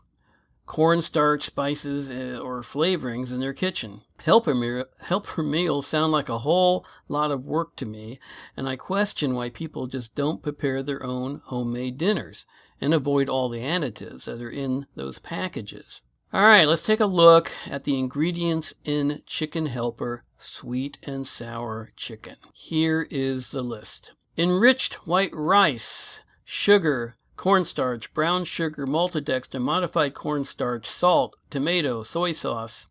cornstarch, 0.66 1.46
spices, 1.46 2.10
eh, 2.10 2.40
or 2.40 2.64
flavorings 2.64 3.34
in 3.34 3.42
their 3.42 3.54
kitchen. 3.54 4.00
Helper, 4.20 4.56
me- 4.56 4.86
helper 5.00 5.44
meals 5.44 5.88
sound 5.88 6.14
like 6.14 6.30
a 6.30 6.40
whole 6.40 6.86
lot 7.10 7.32
of 7.32 7.44
work 7.44 7.76
to 7.76 7.86
me, 7.86 8.18
and 8.56 8.70
I 8.70 8.78
question 8.78 9.36
why 9.36 9.50
people 9.50 9.88
just 9.88 10.16
don't 10.16 10.42
prepare 10.42 10.84
their 10.84 11.04
own 11.04 11.42
homemade 11.48 11.98
dinners 11.98 12.46
and 12.80 12.94
avoid 12.94 13.28
all 13.28 13.50
the 13.50 13.60
additives 13.60 14.24
that 14.24 14.40
are 14.40 14.50
in 14.50 14.86
those 14.96 15.20
packages. 15.20 16.00
All 16.32 16.44
right, 16.44 16.68
let's 16.68 16.84
take 16.84 17.00
a 17.00 17.08
look 17.08 17.52
at 17.66 17.86
the 17.86 17.98
ingredients 17.98 18.72
in 18.86 19.24
Chicken 19.26 19.66
Helper 19.66 20.24
sweet 20.38 21.00
and 21.02 21.28
sour 21.28 21.92
chicken. 21.98 22.36
Here 22.54 23.08
is 23.10 23.50
the 23.50 23.64
list. 23.64 24.12
Enriched 24.38 25.08
white 25.08 25.34
rice, 25.34 26.22
sugar, 26.46 27.18
cornstarch, 27.36 28.14
brown 28.14 28.46
sugar, 28.46 28.86
maltodextrin, 28.86 29.62
modified 29.62 30.14
cornstarch, 30.14 30.88
salt, 30.88 31.36
tomato, 31.50 32.04
soy 32.04 32.34
sauce, 32.34 32.86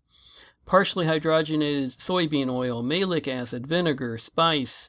partially 0.66 1.06
hydrogenated 1.06 1.96
soybean 1.96 2.50
oil, 2.50 2.82
malic 2.82 3.28
acid, 3.28 3.68
vinegar, 3.68 4.18
spice, 4.18 4.88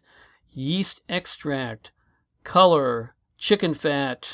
yeast 0.51 1.01
extract, 1.07 1.91
color, 2.43 3.13
chicken 3.37 3.75
fat, 3.75 4.25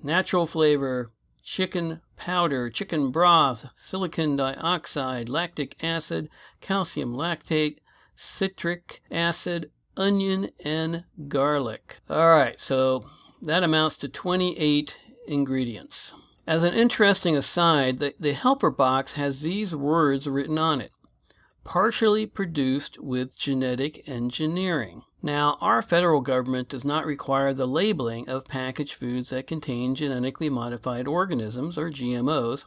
natural 0.00 0.46
flavor, 0.46 1.10
chicken 1.44 2.00
powder, 2.16 2.70
chicken 2.70 3.10
broth, 3.10 3.66
silicon 3.76 4.34
dioxide, 4.34 5.28
lactic 5.28 5.76
acid, 5.84 6.30
calcium 6.62 7.12
lactate, 7.12 7.76
citric 8.16 9.02
acid, 9.10 9.70
onion, 9.94 10.50
and 10.64 11.04
garlic. 11.28 11.98
All 12.08 12.30
right, 12.30 12.58
so 12.58 13.04
that 13.42 13.62
amounts 13.62 13.98
to 13.98 14.08
28 14.08 14.96
ingredients. 15.26 16.14
As 16.46 16.64
an 16.64 16.72
interesting 16.72 17.36
aside, 17.36 17.98
the, 17.98 18.14
the 18.18 18.32
helper 18.32 18.70
box 18.70 19.12
has 19.12 19.42
these 19.42 19.74
words 19.74 20.26
written 20.26 20.56
on 20.56 20.80
it 20.80 20.92
partially 21.64 22.26
produced 22.26 22.98
with 22.98 23.38
genetic 23.38 24.06
engineering. 24.06 25.02
Now, 25.22 25.56
our 25.62 25.80
federal 25.80 26.20
government 26.20 26.68
does 26.68 26.84
not 26.84 27.06
require 27.06 27.54
the 27.54 27.66
labeling 27.66 28.28
of 28.28 28.44
packaged 28.44 28.92
foods 28.94 29.30
that 29.30 29.46
contain 29.46 29.94
genetically 29.94 30.50
modified 30.50 31.08
organisms, 31.08 31.78
or 31.78 31.90
GMOs, 31.90 32.66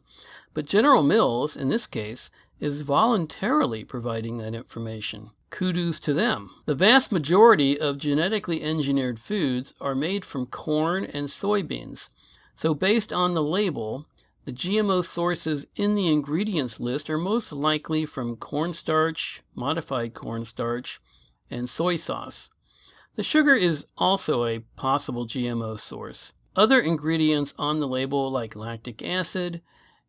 but 0.55 0.65
General 0.65 1.03
Mills, 1.03 1.55
in 1.55 1.69
this 1.69 1.85
case, 1.85 2.31
is 2.59 2.81
voluntarily 2.81 3.83
providing 3.83 4.37
that 4.39 4.55
information. 4.55 5.29
Kudos 5.51 5.99
to 5.99 6.13
them. 6.13 6.49
The 6.65 6.73
vast 6.73 7.11
majority 7.11 7.79
of 7.79 7.99
genetically 7.99 8.63
engineered 8.63 9.19
foods 9.19 9.75
are 9.79 9.93
made 9.93 10.25
from 10.25 10.47
corn 10.47 11.05
and 11.05 11.29
soybeans, 11.29 12.09
so 12.55 12.73
based 12.73 13.13
on 13.13 13.35
the 13.35 13.43
label, 13.43 14.07
the 14.47 14.53
GMO 14.53 15.03
sources 15.03 15.65
in 15.75 15.93
the 15.93 16.07
ingredients 16.07 16.79
list 16.79 17.09
are 17.09 17.17
most 17.17 17.51
likely 17.51 18.05
from 18.05 18.37
cornstarch, 18.37 19.41
modified 19.53 20.13
cornstarch, 20.13 21.01
and 21.51 21.69
soy 21.69 21.97
sauce. 21.97 22.49
The 23.17 23.23
sugar 23.23 23.55
is 23.55 23.85
also 23.97 24.45
a 24.45 24.59
possible 24.77 25.27
GMO 25.27 25.77
source. 25.77 26.31
Other 26.55 26.79
ingredients 26.79 27.53
on 27.59 27.81
the 27.81 27.89
label, 27.89 28.31
like 28.31 28.55
lactic 28.55 29.01
acid 29.03 29.61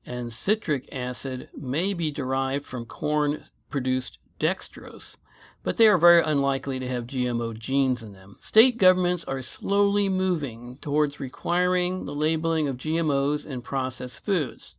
and 0.07 0.33
citric 0.33 0.89
acid, 0.93 1.49
may 1.57 1.93
be 1.93 2.13
derived 2.13 2.65
from 2.65 2.87
corn 2.87 3.43
produced 3.71 4.21
dextrose 4.39 5.17
but 5.65 5.77
they 5.77 5.89
are 5.89 5.99
very 5.99 6.23
unlikely 6.23 6.79
to 6.79 6.87
have 6.87 7.07
GMO 7.07 7.53
genes 7.59 8.03
in 8.03 8.13
them. 8.13 8.39
State 8.41 8.79
governments 8.79 9.25
are 9.25 9.43
slowly 9.43 10.09
moving 10.09 10.79
towards 10.81 11.19
requiring 11.19 12.05
the 12.05 12.15
labeling 12.15 12.69
of 12.69 12.77
GMOs 12.77 13.45
in 13.45 13.61
processed 13.61 14.25
foods. 14.25 14.77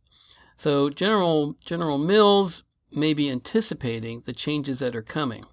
So 0.56 0.88
General 0.88 1.54
General 1.60 1.98
Mills 1.98 2.64
may 2.90 3.12
be 3.12 3.30
anticipating 3.30 4.22
the 4.24 4.32
changes 4.32 4.78
that 4.78 4.96
are 4.96 5.02
coming. 5.02 5.44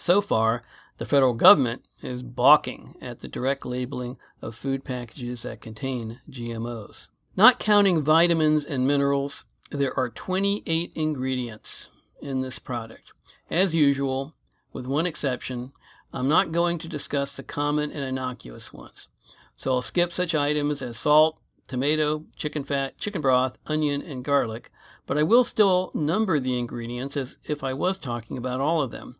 So 0.00 0.20
far, 0.20 0.64
the 0.98 1.06
federal 1.06 1.34
government 1.34 1.84
is 2.02 2.22
balking 2.22 2.96
at 3.00 3.20
the 3.20 3.28
direct 3.28 3.64
labeling 3.64 4.18
of 4.42 4.56
food 4.56 4.84
packages 4.84 5.44
that 5.44 5.60
contain 5.60 6.20
GMOs. 6.28 7.08
Not 7.36 7.58
counting 7.60 8.02
vitamins 8.02 8.64
and 8.64 8.86
minerals, 8.86 9.44
there 9.70 9.96
are 9.96 10.10
28 10.10 10.92
ingredients 10.94 11.88
in 12.22 12.40
this 12.40 12.58
product. 12.58 13.12
As 13.50 13.74
usual, 13.74 14.34
with 14.72 14.86
one 14.86 15.06
exception, 15.06 15.72
I'm 16.12 16.28
not 16.28 16.52
going 16.52 16.78
to 16.78 16.88
discuss 16.88 17.36
the 17.36 17.42
common 17.42 17.90
and 17.90 18.04
innocuous 18.04 18.72
ones, 18.72 19.08
so 19.56 19.72
I'll 19.72 19.82
skip 19.82 20.12
such 20.12 20.34
items 20.34 20.82
as 20.82 20.98
salt, 20.98 21.38
tomato, 21.68 22.24
chicken 22.36 22.64
fat, 22.64 22.98
chicken 22.98 23.20
broth, 23.22 23.56
onion, 23.66 24.02
and 24.02 24.24
garlic, 24.24 24.70
but 25.06 25.16
I 25.16 25.22
will 25.22 25.44
still 25.44 25.90
number 25.94 26.38
the 26.38 26.58
ingredients 26.58 27.16
as 27.16 27.36
if 27.44 27.64
I 27.64 27.72
was 27.72 27.98
talking 27.98 28.36
about 28.36 28.60
all 28.60 28.82
of 28.82 28.90
them. 28.90 29.16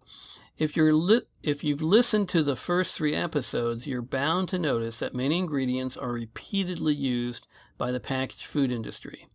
If 0.58 0.76
you're 0.76 0.94
li- 0.94 1.22
if 1.42 1.64
you've 1.64 1.80
listened 1.80 2.28
to 2.28 2.42
the 2.42 2.56
first 2.56 2.94
three 2.94 3.14
episodes, 3.14 3.86
you're 3.86 4.02
bound 4.02 4.48
to 4.50 4.58
notice 4.58 4.98
that 4.98 5.14
many 5.14 5.38
ingredients 5.38 5.96
are 5.96 6.12
repeatedly 6.12 6.94
used 6.94 7.46
by 7.78 7.90
the 7.90 8.00
packaged 8.00 8.46
food 8.52 8.70
industry. 8.70 9.28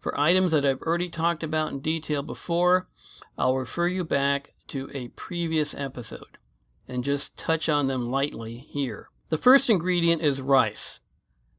For 0.00 0.18
items 0.18 0.52
that 0.52 0.64
I've 0.64 0.82
already 0.82 1.10
talked 1.10 1.42
about 1.42 1.72
in 1.72 1.80
detail 1.80 2.22
before, 2.22 2.86
I'll 3.36 3.56
refer 3.56 3.88
you 3.88 4.04
back 4.04 4.54
to 4.68 4.88
a 4.94 5.08
previous 5.08 5.74
episode 5.74 6.38
and 6.86 7.02
just 7.02 7.36
touch 7.36 7.68
on 7.68 7.88
them 7.88 8.10
lightly 8.10 8.58
here. 8.58 9.08
The 9.28 9.38
first 9.38 9.68
ingredient 9.68 10.22
is 10.22 10.40
rice. 10.40 11.00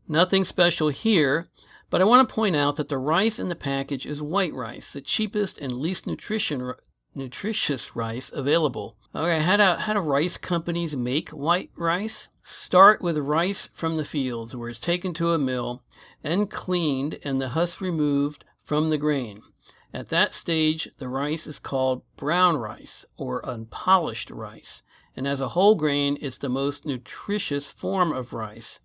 Nothing 0.08 0.46
special 0.46 0.88
here, 0.88 1.50
but 1.90 2.00
I 2.00 2.06
want 2.06 2.28
to 2.28 2.34
point 2.34 2.56
out 2.56 2.78
that 2.78 2.88
the 2.88 2.98
rice 2.98 3.40
in 3.40 3.50
the 3.50 3.56
package 3.56 4.06
is 4.06 4.22
white 4.22 4.54
rice, 4.54 4.94
the 4.94 5.02
cheapest 5.02 5.58
and 5.58 5.74
least 5.74 6.08
nutrition, 6.08 6.74
nutritious 7.14 7.96
rice 7.96 8.32
available. 8.34 8.96
Okay, 9.14 9.42
how 9.42 9.58
do, 9.58 9.82
how 9.82 9.94
do 9.94 10.00
rice 10.00 10.38
companies 10.38 10.96
make 10.96 11.30
white 11.30 11.72
rice? 11.76 12.30
Start 12.42 13.02
with 13.02 13.18
rice 13.18 13.68
from 13.74 13.98
the 13.98 14.06
fields, 14.06 14.56
where 14.56 14.70
it's 14.70 14.80
taken 14.80 15.14
to 15.16 15.32
a 15.32 15.38
mill 15.38 15.84
and 16.24 16.50
cleaned 16.50 17.20
and 17.24 17.42
the 17.42 17.50
husk 17.50 17.82
removed 17.82 18.46
from 18.64 18.90
the 18.90 18.98
grain. 18.98 19.42
At 19.98 20.10
that 20.10 20.34
stage 20.34 20.90
the 20.98 21.08
rice 21.08 21.48
is 21.48 21.58
called 21.58 22.02
brown 22.18 22.58
rice, 22.58 23.06
or 23.16 23.40
unpolished 23.48 24.30
rice, 24.30 24.84
and 25.16 25.26
as 25.26 25.40
a 25.40 25.48
whole 25.48 25.76
grain 25.76 26.18
it's 26.20 26.38
the 26.38 26.50
most 26.50 26.86
nutritious 26.86 27.72
form 27.72 28.12
of 28.12 28.34
rice. 28.34 28.82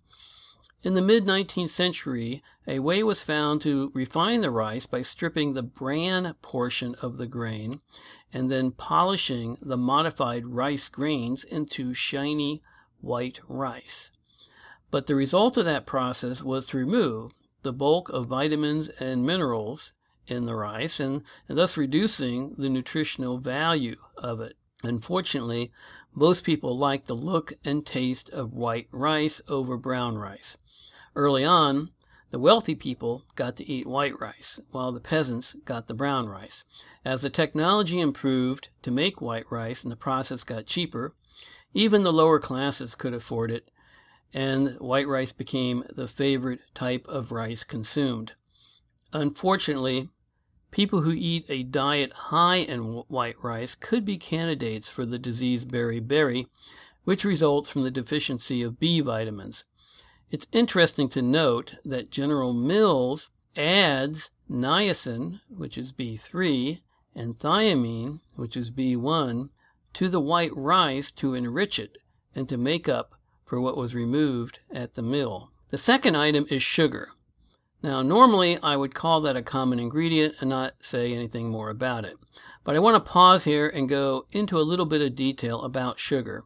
In 0.83 0.93
the 0.93 1.01
mid 1.01 1.25
nineteenth 1.25 1.71
century 1.71 2.41
a 2.65 2.79
way 2.79 3.03
was 3.03 3.21
found 3.21 3.59
to 3.63 3.91
refine 3.93 4.39
the 4.39 4.51
rice 4.51 4.85
by 4.85 5.01
stripping 5.01 5.51
the 5.53 5.61
bran 5.61 6.33
portion 6.41 6.95
of 7.01 7.17
the 7.17 7.27
grain 7.27 7.81
and 8.31 8.49
then 8.49 8.71
polishing 8.71 9.57
the 9.61 9.75
modified 9.75 10.45
rice 10.47 10.87
grains 10.87 11.43
into 11.43 11.93
shiny 11.93 12.61
white 13.01 13.41
rice. 13.49 14.11
But 14.91 15.07
the 15.07 15.15
result 15.15 15.57
of 15.57 15.65
that 15.65 15.85
process 15.85 16.41
was 16.41 16.65
to 16.67 16.77
remove 16.77 17.33
the 17.63 17.73
bulk 17.73 18.07
of 18.07 18.27
vitamins 18.27 18.87
and 18.97 19.25
minerals 19.25 19.91
in 20.27 20.45
the 20.45 20.55
rice 20.55 20.99
and, 20.99 21.23
thus 21.47 21.75
reducing 21.77 22.53
the 22.57 22.69
nutritional 22.69 23.37
value 23.39 23.97
of 24.17 24.39
it. 24.39 24.55
Unfortunately, 24.83 25.71
most 26.13 26.43
people 26.43 26.77
like 26.77 27.05
the 27.05 27.15
look 27.15 27.53
and 27.63 27.85
taste 27.85 28.29
of 28.29 28.53
white 28.53 28.87
rice 28.91 29.41
over 29.47 29.77
brown 29.77 30.17
rice. 30.17 30.57
Early 31.15 31.43
on, 31.43 31.91
The 32.31 32.39
wealthy 32.39 32.75
people 32.75 33.25
got 33.35 33.57
to 33.57 33.69
eat 33.69 33.85
white 33.85 34.17
rice, 34.17 34.57
while 34.71 34.93
the 34.93 35.01
peasants 35.01 35.53
got 35.65 35.87
the 35.87 35.93
brown 35.93 36.29
rice. 36.29 36.63
As 37.03 37.21
the 37.21 37.29
technology 37.29 37.99
improved 37.99 38.69
to 38.83 38.91
make 38.91 39.19
white 39.19 39.51
rice 39.51 39.83
and 39.83 39.91
the 39.91 39.97
process 39.97 40.45
got 40.45 40.65
cheaper, 40.65 41.13
even 41.73 42.03
the 42.03 42.13
lower 42.13 42.39
classes 42.39 42.95
could 42.95 43.13
afford 43.13 43.51
it, 43.51 43.69
and 44.33 44.79
white 44.79 45.09
rice 45.09 45.33
became 45.33 45.83
the 45.93 46.07
favorite 46.07 46.61
type 46.73 47.05
of 47.09 47.33
rice 47.33 47.65
consumed. 47.65 48.31
Unfortunately, 49.13 50.07
people 50.71 51.01
who 51.01 51.11
eat 51.11 51.45
a 51.49 51.63
diet 51.63 52.13
high 52.13 52.59
in 52.59 53.03
white 53.09 53.35
rice 53.43 53.75
could 53.75 54.05
be 54.05 54.17
candidates 54.17 54.87
for 54.87 55.05
the 55.05 55.19
disease 55.19 55.65
beriberi, 55.65 56.47
which 57.03 57.25
results 57.25 57.69
from 57.69 57.83
the 57.83 57.91
deficiency 57.91 58.61
of 58.61 58.79
B 58.79 59.01
vitamins. 59.01 59.65
It's 60.29 60.47
interesting 60.53 61.09
to 61.09 61.21
note 61.21 61.75
that 61.83 62.09
General 62.09 62.53
Mills 62.53 63.29
adds 63.57 64.31
niacin, 64.49 65.41
which 65.49 65.77
is 65.77 65.91
B3, 65.91 66.79
and 67.13 67.37
thiamine, 67.37 68.21
which 68.37 68.55
is 68.55 68.71
B1, 68.71 69.49
to 69.95 70.07
the 70.07 70.21
white 70.21 70.55
rice 70.55 71.11
to 71.17 71.33
enrich 71.33 71.79
it 71.79 71.97
and 72.33 72.47
to 72.47 72.55
make 72.55 72.87
up 72.87 73.11
for 73.43 73.59
what 73.59 73.75
was 73.75 73.93
removed 73.93 74.59
at 74.71 74.95
the 74.95 75.01
mill. 75.01 75.51
The 75.69 75.77
second 75.77 76.15
item 76.15 76.47
is 76.49 76.63
sugar. 76.63 77.09
Now, 77.83 78.03
normally 78.03 78.59
I 78.59 78.75
would 78.75 78.93
call 78.93 79.21
that 79.21 79.35
a 79.35 79.41
common 79.41 79.79
ingredient 79.79 80.35
and 80.39 80.51
not 80.51 80.75
say 80.81 81.15
anything 81.15 81.49
more 81.49 81.71
about 81.71 82.05
it. 82.05 82.15
But 82.63 82.75
I 82.75 82.79
want 82.79 82.93
to 83.03 83.11
pause 83.11 83.43
here 83.43 83.67
and 83.67 83.89
go 83.89 84.27
into 84.31 84.59
a 84.59 84.61
little 84.61 84.85
bit 84.85 85.01
of 85.01 85.15
detail 85.15 85.63
about 85.63 85.97
sugar. 85.97 86.43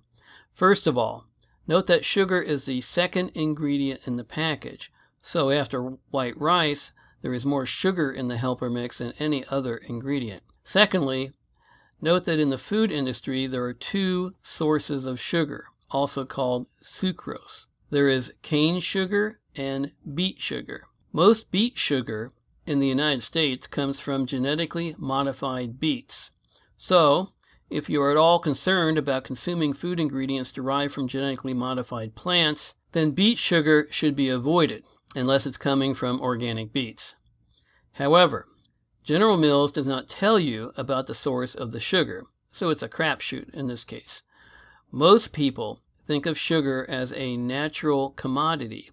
First 0.54 0.88
of 0.88 0.98
all, 0.98 1.26
note 1.68 1.88
that 1.88 2.06
sugar 2.06 2.42
is 2.42 2.64
the 2.64 2.80
second 2.80 3.32
ingredient 3.36 4.00
in 4.06 4.16
the 4.16 4.24
package, 4.24 4.90
so 5.22 5.50
after 5.50 5.98
white 6.10 6.40
rice 6.40 6.94
there 7.22 7.34
is 7.34 7.46
more 7.46 7.66
sugar 7.66 8.14
in 8.14 8.30
the 8.30 8.38
helper 8.38 8.70
mix 8.70 9.00
than 9.00 9.12
any 9.20 9.44
other 9.48 9.76
ingredient. 9.76 10.42
Secondly, 10.64 11.34
note 12.00 12.24
that 12.24 12.40
in 12.40 12.50
the 12.50 12.58
food 12.58 12.94
industry 12.94 13.46
there 13.46 13.66
are 13.66 13.74
two 13.74 14.34
sources 14.42 15.06
of 15.06 15.20
sugar 15.20 15.66
also 15.92 16.24
called 16.24 16.68
sucrose. 16.82 17.66
There 17.90 18.08
is 18.08 18.32
cane 18.42 18.80
sugar 18.80 19.42
and 19.54 19.92
beet 20.14 20.40
sugar. 20.40 20.88
Most 21.16 21.50
beet 21.50 21.78
sugar 21.78 22.34
in 22.66 22.80
the 22.80 22.90
United 22.90 23.24
States 23.24 23.68
comes 23.68 24.02
from 24.02 24.26
genetically 24.26 24.98
modified 24.98 25.80
beets. 25.80 26.30
So, 26.76 27.32
if 27.70 27.90
you 27.90 28.02
are 28.02 28.12
at 28.12 28.18
all 28.18 28.38
concerned 28.38 28.98
about 28.98 29.24
consuming 29.24 29.72
food 29.72 29.98
ingredients 29.98 30.52
derived 30.52 30.94
from 30.94 31.08
genetically 31.08 31.54
modified 31.54 32.16
plants, 32.16 32.76
then 32.92 33.12
beet 33.12 33.38
sugar 33.38 33.88
should 33.90 34.14
be 34.14 34.28
avoided 34.28 34.84
unless 35.16 35.46
it's 35.46 35.56
coming 35.56 35.96
from 35.96 36.20
organic 36.20 36.74
beets. 36.74 37.16
However, 37.94 38.46
General 39.06 39.38
Mills 39.38 39.72
does 39.72 39.88
not 39.88 40.10
tell 40.10 40.38
you 40.38 40.74
about 40.76 41.08
the 41.08 41.16
source 41.16 41.56
of 41.56 41.72
the 41.72 41.80
sugar, 41.80 42.26
so 42.52 42.70
it's 42.70 42.84
a 42.84 42.90
crapshoot 42.90 43.54
in 43.54 43.68
this 43.68 43.86
case. 43.86 44.22
Most 44.92 45.32
people 45.32 45.80
think 46.08 46.26
of 46.26 46.38
sugar 46.38 46.86
as 46.90 47.14
a 47.14 47.38
natural 47.38 48.10
commodity, 48.10 48.92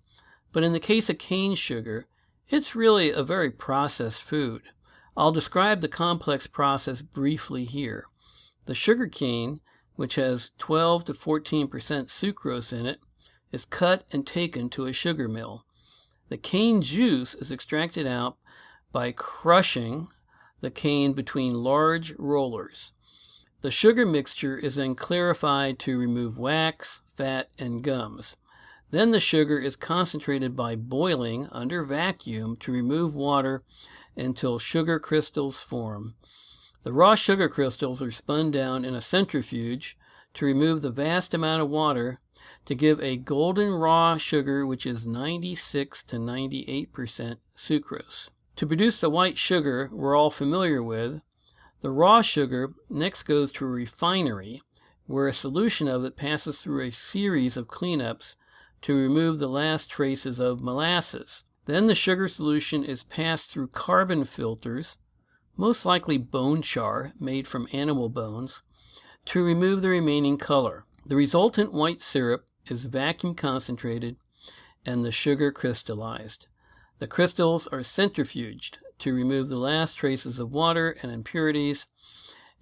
but 0.52 0.62
in 0.62 0.72
the 0.72 0.78
case 0.78 1.10
of 1.10 1.18
cane 1.18 1.56
sugar 1.56 2.06
it's 2.48 2.74
really 2.74 3.10
a 3.10 3.22
very 3.22 3.50
processed 3.50 4.22
food. 4.22 4.62
I'll 5.16 5.32
describe 5.32 5.80
the 5.80 5.88
complex 5.88 6.46
process 6.46 7.02
briefly 7.02 7.64
here. 7.64 8.06
The 8.66 8.74
sugar 8.74 9.08
cane, 9.08 9.60
which 9.96 10.14
has 10.14 10.50
12 10.58 11.04
to 11.06 11.14
14 11.14 11.68
per 11.68 11.80
cent 11.80 12.08
sucrose 12.08 12.72
in 12.72 12.86
it, 12.86 13.00
is 13.52 13.64
cut 13.66 14.04
and 14.10 14.26
taken 14.26 14.70
to 14.70 14.86
a 14.86 14.92
sugar 14.92 15.28
mill. 15.28 15.64
The 16.28 16.38
cane 16.38 16.80
juice 16.80 17.34
is 17.34 17.52
extracted 17.52 18.06
out 18.06 18.38
by 18.90 19.12
crushing 19.12 20.08
the 20.60 20.70
cane 20.70 21.12
between 21.12 21.52
large 21.52 22.12
rollers. 22.18 22.92
The 23.60 23.70
sugar 23.70 24.06
mixture 24.06 24.56
is 24.56 24.76
then 24.76 24.94
clarified 24.94 25.78
to 25.80 25.98
remove 25.98 26.38
wax, 26.38 27.00
fat, 27.16 27.50
and 27.58 27.84
gums. 27.84 28.36
Then 28.92 29.10
the 29.10 29.20
sugar 29.20 29.58
is 29.58 29.74
concentrated 29.74 30.54
by 30.54 30.76
boiling 30.76 31.48
under 31.50 31.82
vacuum 31.82 32.58
to 32.58 32.70
remove 32.70 33.14
water 33.14 33.62
until 34.18 34.58
sugar 34.58 34.98
crystals 34.98 35.62
form. 35.62 36.14
The 36.82 36.92
raw 36.92 37.14
sugar 37.14 37.48
crystals 37.48 38.02
are 38.02 38.10
spun 38.12 38.50
down 38.50 38.84
in 38.84 38.94
a 38.94 39.00
centrifuge 39.00 39.96
to 40.34 40.44
remove 40.44 40.82
the 40.82 40.90
vast 40.90 41.32
amount 41.32 41.62
of 41.62 41.70
water 41.70 42.20
to 42.66 42.74
give 42.74 43.00
a 43.00 43.16
golden 43.16 43.70
raw 43.72 44.18
sugar 44.18 44.66
which 44.66 44.84
is 44.84 45.06
96 45.06 46.04
to 46.08 46.18
98 46.18 46.92
per 46.92 47.06
cent 47.06 47.40
sucrose. 47.56 48.28
To 48.56 48.66
produce 48.66 49.00
the 49.00 49.08
white 49.08 49.38
sugar 49.38 49.88
we're 49.90 50.14
all 50.14 50.30
familiar 50.30 50.82
with, 50.82 51.22
the 51.80 51.90
raw 51.90 52.20
sugar 52.20 52.74
next 52.90 53.22
goes 53.22 53.52
to 53.52 53.64
a 53.64 53.68
refinery, 53.68 54.60
where 55.06 55.28
a 55.28 55.32
solution 55.32 55.88
of 55.88 56.04
it 56.04 56.14
passes 56.14 56.60
through 56.60 56.82
a 56.82 56.90
series 56.90 57.56
of 57.56 57.68
cleanups 57.68 58.34
to 58.82 58.94
remove 58.94 59.38
the 59.38 59.48
last 59.48 59.88
traces 59.88 60.38
of 60.38 60.60
molasses. 60.60 61.44
Then 61.66 61.86
the 61.86 61.94
sugar 61.94 62.28
solution 62.28 62.84
is 62.84 63.04
passed 63.04 63.50
through 63.50 63.68
carbon 63.68 64.24
filters, 64.24 64.98
most 65.56 65.84
likely 65.86 66.18
bone 66.18 66.62
char 66.62 67.12
made 67.20 67.46
from 67.46 67.68
animal 67.72 68.08
bones, 68.08 68.60
to 69.26 69.42
remove 69.42 69.82
the 69.82 69.88
remaining 69.88 70.36
color. 70.36 70.84
The 71.06 71.16
resultant 71.16 71.72
white 71.72 72.02
syrup 72.02 72.44
is 72.66 72.84
vacuum 72.84 73.34
concentrated 73.34 74.16
and 74.84 75.04
the 75.04 75.12
sugar 75.12 75.52
crystallized. 75.52 76.46
The 76.98 77.06
crystals 77.06 77.68
are 77.68 77.84
centrifuged 77.84 78.78
to 79.00 79.14
remove 79.14 79.48
the 79.48 79.56
last 79.56 79.96
traces 79.96 80.38
of 80.38 80.52
water 80.52 80.96
and 81.02 81.12
impurities, 81.12 81.86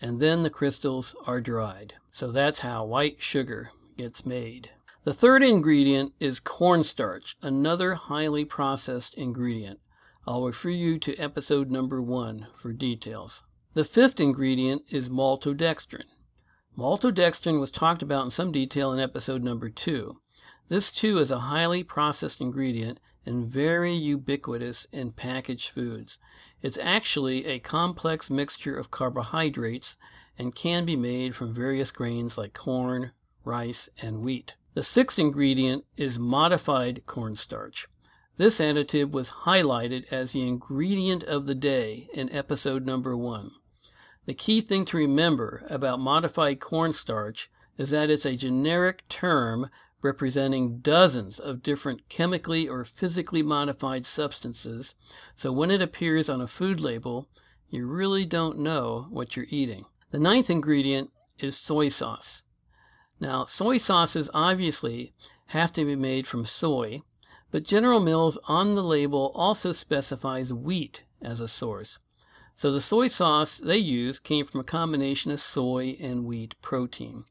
and 0.00 0.20
then 0.20 0.42
the 0.42 0.50
crystals 0.50 1.14
are 1.26 1.40
dried. 1.40 1.94
So 2.12 2.30
that's 2.30 2.60
how 2.60 2.84
white 2.84 3.16
sugar 3.20 3.70
gets 3.96 4.26
made. 4.26 4.70
The 5.02 5.14
third 5.14 5.42
ingredient 5.42 6.12
is 6.20 6.40
cornstarch, 6.40 7.34
another 7.40 7.94
highly 7.94 8.44
processed 8.44 9.14
ingredient. 9.14 9.80
I'll 10.26 10.44
refer 10.44 10.68
you 10.68 10.98
to 10.98 11.16
episode 11.16 11.70
number 11.70 12.02
one 12.02 12.48
for 12.60 12.74
details. 12.74 13.42
The 13.72 13.86
fifth 13.86 14.20
ingredient 14.20 14.82
is 14.90 15.08
maltodextrin. 15.08 16.04
Maltodextrin 16.76 17.58
was 17.58 17.70
talked 17.70 18.02
about 18.02 18.26
in 18.26 18.30
some 18.30 18.52
detail 18.52 18.92
in 18.92 19.00
episode 19.00 19.42
number 19.42 19.70
two. 19.70 20.20
This 20.68 20.92
too 20.92 21.16
is 21.16 21.30
a 21.30 21.40
highly 21.40 21.82
processed 21.82 22.42
ingredient 22.42 23.00
and 23.24 23.50
very 23.50 23.94
ubiquitous 23.94 24.86
in 24.92 25.12
packaged 25.12 25.70
foods. 25.70 26.18
It's 26.60 26.76
actually 26.76 27.46
a 27.46 27.58
complex 27.58 28.28
mixture 28.28 28.76
of 28.76 28.90
carbohydrates 28.90 29.96
and 30.36 30.54
can 30.54 30.84
be 30.84 30.94
made 30.94 31.34
from 31.34 31.54
various 31.54 31.90
grains 31.90 32.36
like 32.36 32.52
corn, 32.52 33.12
rice, 33.46 33.88
and 34.02 34.20
wheat. 34.20 34.52
The 34.72 34.84
sixth 34.84 35.18
ingredient 35.18 35.84
is 35.96 36.16
modified 36.16 37.02
cornstarch. 37.04 37.88
This 38.36 38.60
additive 38.60 39.10
was 39.10 39.28
highlighted 39.44 40.04
as 40.12 40.30
the 40.30 40.46
ingredient 40.46 41.24
of 41.24 41.46
the 41.46 41.56
day 41.56 42.08
in 42.14 42.30
episode 42.30 42.86
number 42.86 43.16
one. 43.16 43.50
The 44.26 44.34
key 44.34 44.60
thing 44.60 44.84
to 44.84 44.96
remember 44.96 45.64
about 45.68 45.98
modified 45.98 46.60
cornstarch 46.60 47.50
is 47.78 47.90
that 47.90 48.10
it's 48.10 48.24
a 48.24 48.36
generic 48.36 49.02
term 49.08 49.70
representing 50.02 50.78
dozens 50.78 51.40
of 51.40 51.64
different 51.64 52.08
chemically 52.08 52.68
or 52.68 52.84
physically 52.84 53.42
modified 53.42 54.06
substances, 54.06 54.94
so 55.34 55.50
when 55.50 55.72
it 55.72 55.82
appears 55.82 56.28
on 56.28 56.40
a 56.40 56.46
food 56.46 56.78
label 56.78 57.26
you 57.70 57.88
really 57.88 58.24
don't 58.24 58.56
know 58.56 59.08
what 59.10 59.34
you're 59.34 59.46
eating. 59.50 59.86
The 60.12 60.20
ninth 60.20 60.48
ingredient 60.48 61.10
is 61.40 61.58
soy 61.58 61.88
sauce. 61.88 62.42
Now, 63.22 63.44
soy 63.44 63.76
sauces 63.76 64.30
obviously 64.32 65.12
have 65.48 65.72
to 65.74 65.84
be 65.84 65.94
made 65.94 66.26
from 66.26 66.46
soy, 66.46 67.02
but 67.50 67.64
General 67.64 68.00
Mills 68.00 68.38
on 68.48 68.74
the 68.74 68.82
label 68.82 69.30
also 69.34 69.72
specifies 69.72 70.54
wheat 70.54 71.02
as 71.20 71.38
a 71.38 71.46
source. 71.46 71.98
So 72.56 72.72
the 72.72 72.80
soy 72.80 73.08
sauce 73.08 73.58
they 73.58 73.76
use 73.76 74.18
came 74.18 74.46
from 74.46 74.60
a 74.60 74.64
combination 74.64 75.30
of 75.30 75.40
soy 75.40 75.98
and 76.00 76.24
wheat 76.24 76.54
protein. 76.62 77.24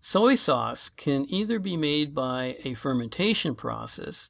Soy 0.00 0.34
sauce 0.34 0.88
can 0.88 1.32
either 1.32 1.60
be 1.60 1.76
made 1.76 2.16
by 2.16 2.56
a 2.64 2.74
fermentation 2.74 3.54
process 3.54 4.28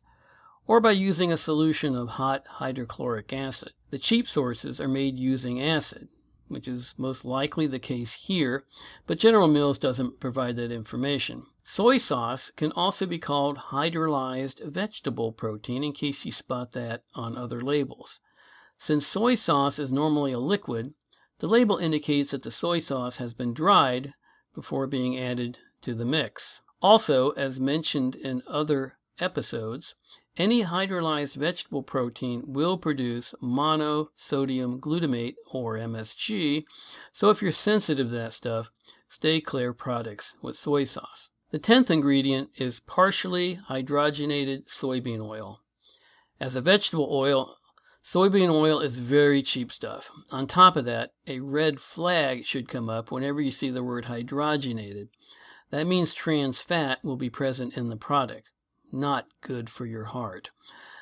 or 0.66 0.78
by 0.78 0.92
using 0.92 1.32
a 1.32 1.38
solution 1.38 1.96
of 1.96 2.08
hot 2.08 2.46
hydrochloric 2.46 3.32
acid. 3.32 3.72
The 3.88 3.98
cheap 3.98 4.28
sources 4.28 4.78
are 4.78 4.88
made 4.88 5.18
using 5.18 5.62
acid, 5.62 6.08
which 6.52 6.68
is 6.68 6.94
most 6.98 7.24
likely 7.24 7.66
the 7.66 7.78
case 7.78 8.12
here, 8.12 8.64
but 9.06 9.18
General 9.18 9.48
Mills 9.48 9.78
doesn't 9.78 10.20
provide 10.20 10.56
that 10.56 10.70
information. 10.70 11.46
Soy 11.64 11.96
sauce 11.96 12.50
can 12.56 12.70
also 12.72 13.06
be 13.06 13.18
called 13.18 13.56
hydrolyzed 13.56 14.62
vegetable 14.64 15.32
protein 15.32 15.82
in 15.82 15.92
case 15.92 16.24
you 16.24 16.32
spot 16.32 16.72
that 16.72 17.04
on 17.14 17.36
other 17.36 17.62
labels. 17.62 18.20
Since 18.78 19.06
soy 19.06 19.34
sauce 19.34 19.78
is 19.78 19.90
normally 19.90 20.32
a 20.32 20.38
liquid, 20.38 20.92
the 21.38 21.46
label 21.48 21.78
indicates 21.78 22.32
that 22.32 22.42
the 22.42 22.50
soy 22.50 22.80
sauce 22.80 23.16
has 23.16 23.32
been 23.32 23.54
dried 23.54 24.12
before 24.54 24.86
being 24.86 25.18
added 25.18 25.58
to 25.82 25.94
the 25.94 26.04
mix. 26.04 26.60
Also, 26.82 27.30
as 27.30 27.58
mentioned 27.58 28.14
in 28.14 28.42
other 28.46 28.98
episodes, 29.18 29.94
Any 30.38 30.64
hydrolyzed 30.64 31.34
vegetable 31.34 31.82
protein 31.82 32.42
will 32.46 32.78
produce 32.78 33.34
monosodium 33.42 34.80
glutamate, 34.80 35.34
or 35.50 35.76
MSG, 35.76 36.64
so 37.12 37.28
if 37.28 37.42
you're 37.42 37.52
sensitive 37.52 38.08
to 38.08 38.14
that 38.14 38.32
stuff, 38.32 38.70
stay 39.10 39.42
clear 39.42 39.74
products 39.74 40.34
with 40.40 40.56
soy 40.56 40.84
sauce. 40.84 41.28
The 41.50 41.58
tenth 41.58 41.90
ingredient 41.90 42.48
is 42.56 42.80
partially 42.80 43.56
hydrogenated 43.68 44.64
soybean 44.70 45.20
oil. 45.20 45.60
As 46.40 46.56
a 46.56 46.62
vegetable 46.62 47.08
oil, 47.10 47.58
soybean 48.02 48.48
oil 48.48 48.80
is 48.80 48.94
very 48.94 49.42
cheap 49.42 49.70
stuff. 49.70 50.08
On 50.30 50.46
top 50.46 50.76
of 50.76 50.86
that, 50.86 51.12
a 51.26 51.40
red 51.40 51.78
flag 51.78 52.46
should 52.46 52.70
come 52.70 52.88
up 52.88 53.10
whenever 53.10 53.42
you 53.42 53.50
see 53.50 53.68
the 53.68 53.84
word 53.84 54.06
hydrogenated. 54.06 55.10
That 55.68 55.86
means 55.86 56.14
trans 56.14 56.58
fat 56.58 57.04
will 57.04 57.16
be 57.16 57.28
present 57.28 57.74
in 57.74 57.90
the 57.90 57.96
product. 57.96 58.48
Not 58.94 59.26
good 59.40 59.70
for 59.70 59.86
your 59.86 60.04
heart. 60.04 60.50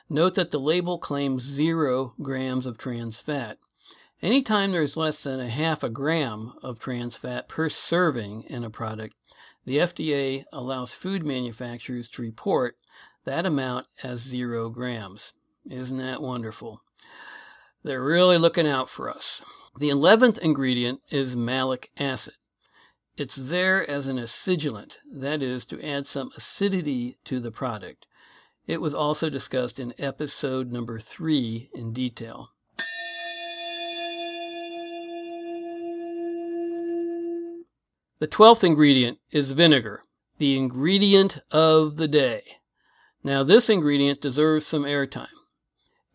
Note 0.08 0.36
that 0.36 0.52
the 0.52 0.60
label 0.60 0.96
claims 0.96 1.42
zero 1.42 2.14
grams 2.22 2.64
of 2.64 2.78
trans 2.78 3.16
fat. 3.16 3.58
Anytime 4.22 4.70
there 4.70 4.82
is 4.82 4.96
less 4.96 5.24
than 5.24 5.40
a 5.40 5.48
half 5.48 5.82
a 5.82 5.88
gram 5.88 6.52
of 6.62 6.78
trans 6.78 7.16
fat 7.16 7.48
per 7.48 7.68
serving 7.68 8.44
in 8.44 8.62
a 8.62 8.70
product, 8.70 9.16
the 9.64 9.78
FDA 9.78 10.44
allows 10.52 10.92
food 10.92 11.24
manufacturers 11.24 12.08
to 12.10 12.22
report 12.22 12.76
that 13.24 13.44
amount 13.44 13.88
as 14.04 14.20
zero 14.20 14.70
grams. 14.70 15.32
Isn't 15.68 15.98
that 15.98 16.22
wonderful? 16.22 16.82
They're 17.82 18.04
really 18.04 18.38
looking 18.38 18.68
out 18.68 18.88
for 18.88 19.10
us. 19.10 19.42
The 19.78 19.88
eleventh 19.88 20.38
ingredient 20.38 21.00
is 21.10 21.34
malic 21.34 21.90
acid. 21.96 22.34
It's 23.20 23.36
there 23.36 23.86
as 23.86 24.06
an 24.06 24.16
acidulant, 24.16 24.92
that 25.12 25.42
is, 25.42 25.66
to 25.66 25.86
add 25.86 26.06
some 26.06 26.30
acidity 26.38 27.18
to 27.26 27.38
the 27.38 27.50
product. 27.50 28.06
It 28.66 28.80
was 28.80 28.94
also 28.94 29.28
discussed 29.28 29.78
in 29.78 29.92
episode 29.98 30.72
number 30.72 30.98
three 30.98 31.68
in 31.74 31.92
detail. 31.92 32.48
The 38.20 38.26
twelfth 38.26 38.64
ingredient 38.64 39.18
is 39.30 39.52
vinegar, 39.52 40.04
the 40.38 40.56
ingredient 40.56 41.40
of 41.50 41.96
the 41.96 42.08
day. 42.08 42.42
Now, 43.22 43.44
this 43.44 43.68
ingredient 43.68 44.22
deserves 44.22 44.66
some 44.66 44.84
airtime. 44.84 45.28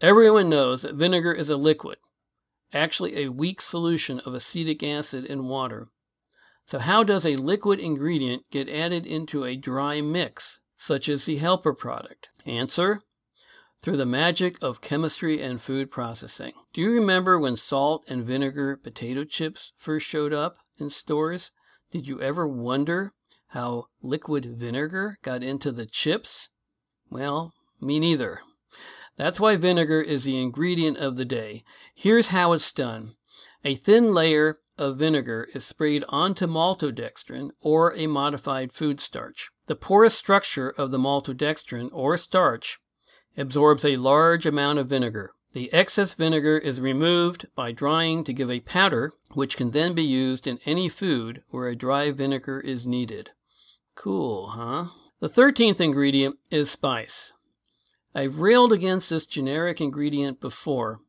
Everyone 0.01 0.49
knows 0.49 0.81
that 0.81 0.95
vinegar 0.95 1.33
is 1.33 1.51
a 1.51 1.55
liquid, 1.55 1.99
actually 2.73 3.23
a 3.23 3.31
weak 3.31 3.61
solution 3.61 4.21
of 4.21 4.33
acetic 4.33 4.81
acid 4.81 5.23
in 5.25 5.47
water. 5.47 5.89
So 6.67 6.79
how 6.79 7.03
does 7.03 7.27
a 7.27 7.35
liquid 7.35 7.79
ingredient 7.79 8.49
get 8.49 8.67
added 8.67 9.05
into 9.05 9.43
a 9.43 9.55
dry 9.55 10.01
mix, 10.01 10.59
such 10.77 11.07
as 11.07 11.25
the 11.25 11.37
helper 11.37 11.75
product? 11.75 12.29
Answer: 12.47 13.03
Through 13.83 13.97
the 13.97 14.05
magic 14.07 14.57
of 14.63 14.81
chemistry 14.81 15.43
and 15.43 15.61
food 15.61 15.91
processing. 15.91 16.53
Do 16.73 16.81
you 16.81 16.89
remember 16.89 17.37
when 17.37 17.55
salt 17.55 18.03
and 18.07 18.25
vinegar 18.25 18.77
potato 18.77 19.25
chips 19.25 19.73
first 19.77 20.07
showed 20.07 20.33
up 20.33 20.57
in 20.77 20.89
stores? 20.89 21.51
Did 21.91 22.07
you 22.07 22.19
ever 22.19 22.47
wonder 22.47 23.13
how 23.49 23.89
liquid 24.01 24.57
vinegar 24.57 25.19
got 25.21 25.43
into 25.43 25.71
the 25.71 25.85
chips? 25.85 26.49
Well, 27.11 27.53
me 27.79 27.99
neither. 27.99 28.41
That's 29.17 29.39
why 29.39 29.55
vinegar 29.55 30.01
is 30.01 30.23
the 30.23 30.41
ingredient 30.41 30.97
of 30.97 31.15
the 31.15 31.25
day. 31.25 31.63
Here's 31.93 32.27
how 32.27 32.53
it's 32.53 32.73
done. 32.73 33.17
A 33.63 33.75
thin 33.75 34.15
layer 34.15 34.57
of 34.77 34.97
vinegar 34.97 35.47
is 35.53 35.65
sprayed 35.65 36.03
onto 36.09 36.45
maltodextrin 36.47 37.51
or 37.61 37.93
a 37.95 38.07
modified 38.07 38.73
food 38.73 38.99
starch. 38.99 39.49
The 39.67 39.75
porous 39.75 40.15
structure 40.15 40.69
of 40.69 40.91
the 40.91 40.99
maltodextrin 40.99 41.89
or 41.93 42.17
starch 42.17 42.77
absorbs 43.37 43.85
a 43.85 43.97
large 43.97 44.45
amount 44.45 44.79
of 44.79 44.87
vinegar. 44.87 45.31
The 45.53 45.71
excess 45.71 46.13
vinegar 46.13 46.57
is 46.57 46.81
removed 46.81 47.47
by 47.55 47.71
drying 47.71 48.25
to 48.25 48.33
give 48.33 48.51
a 48.51 48.59
powder 48.59 49.13
which 49.33 49.55
can 49.55 49.71
then 49.71 49.95
be 49.95 50.03
used 50.03 50.47
in 50.47 50.59
any 50.65 50.89
food 50.89 51.41
where 51.49 51.69
a 51.69 51.75
dry 51.75 52.11
vinegar 52.11 52.59
is 52.59 52.85
needed. 52.85 53.29
Cool, 53.95 54.47
huh? 54.47 54.87
The 55.21 55.29
thirteenth 55.29 55.79
ingredient 55.79 56.37
is 56.51 56.69
spice. 56.69 57.31
I've 58.13 58.39
railed 58.39 58.73
against 58.73 59.09
this 59.09 59.25
generic 59.25 59.79
ingredient 59.79 60.41
before. 60.41 60.99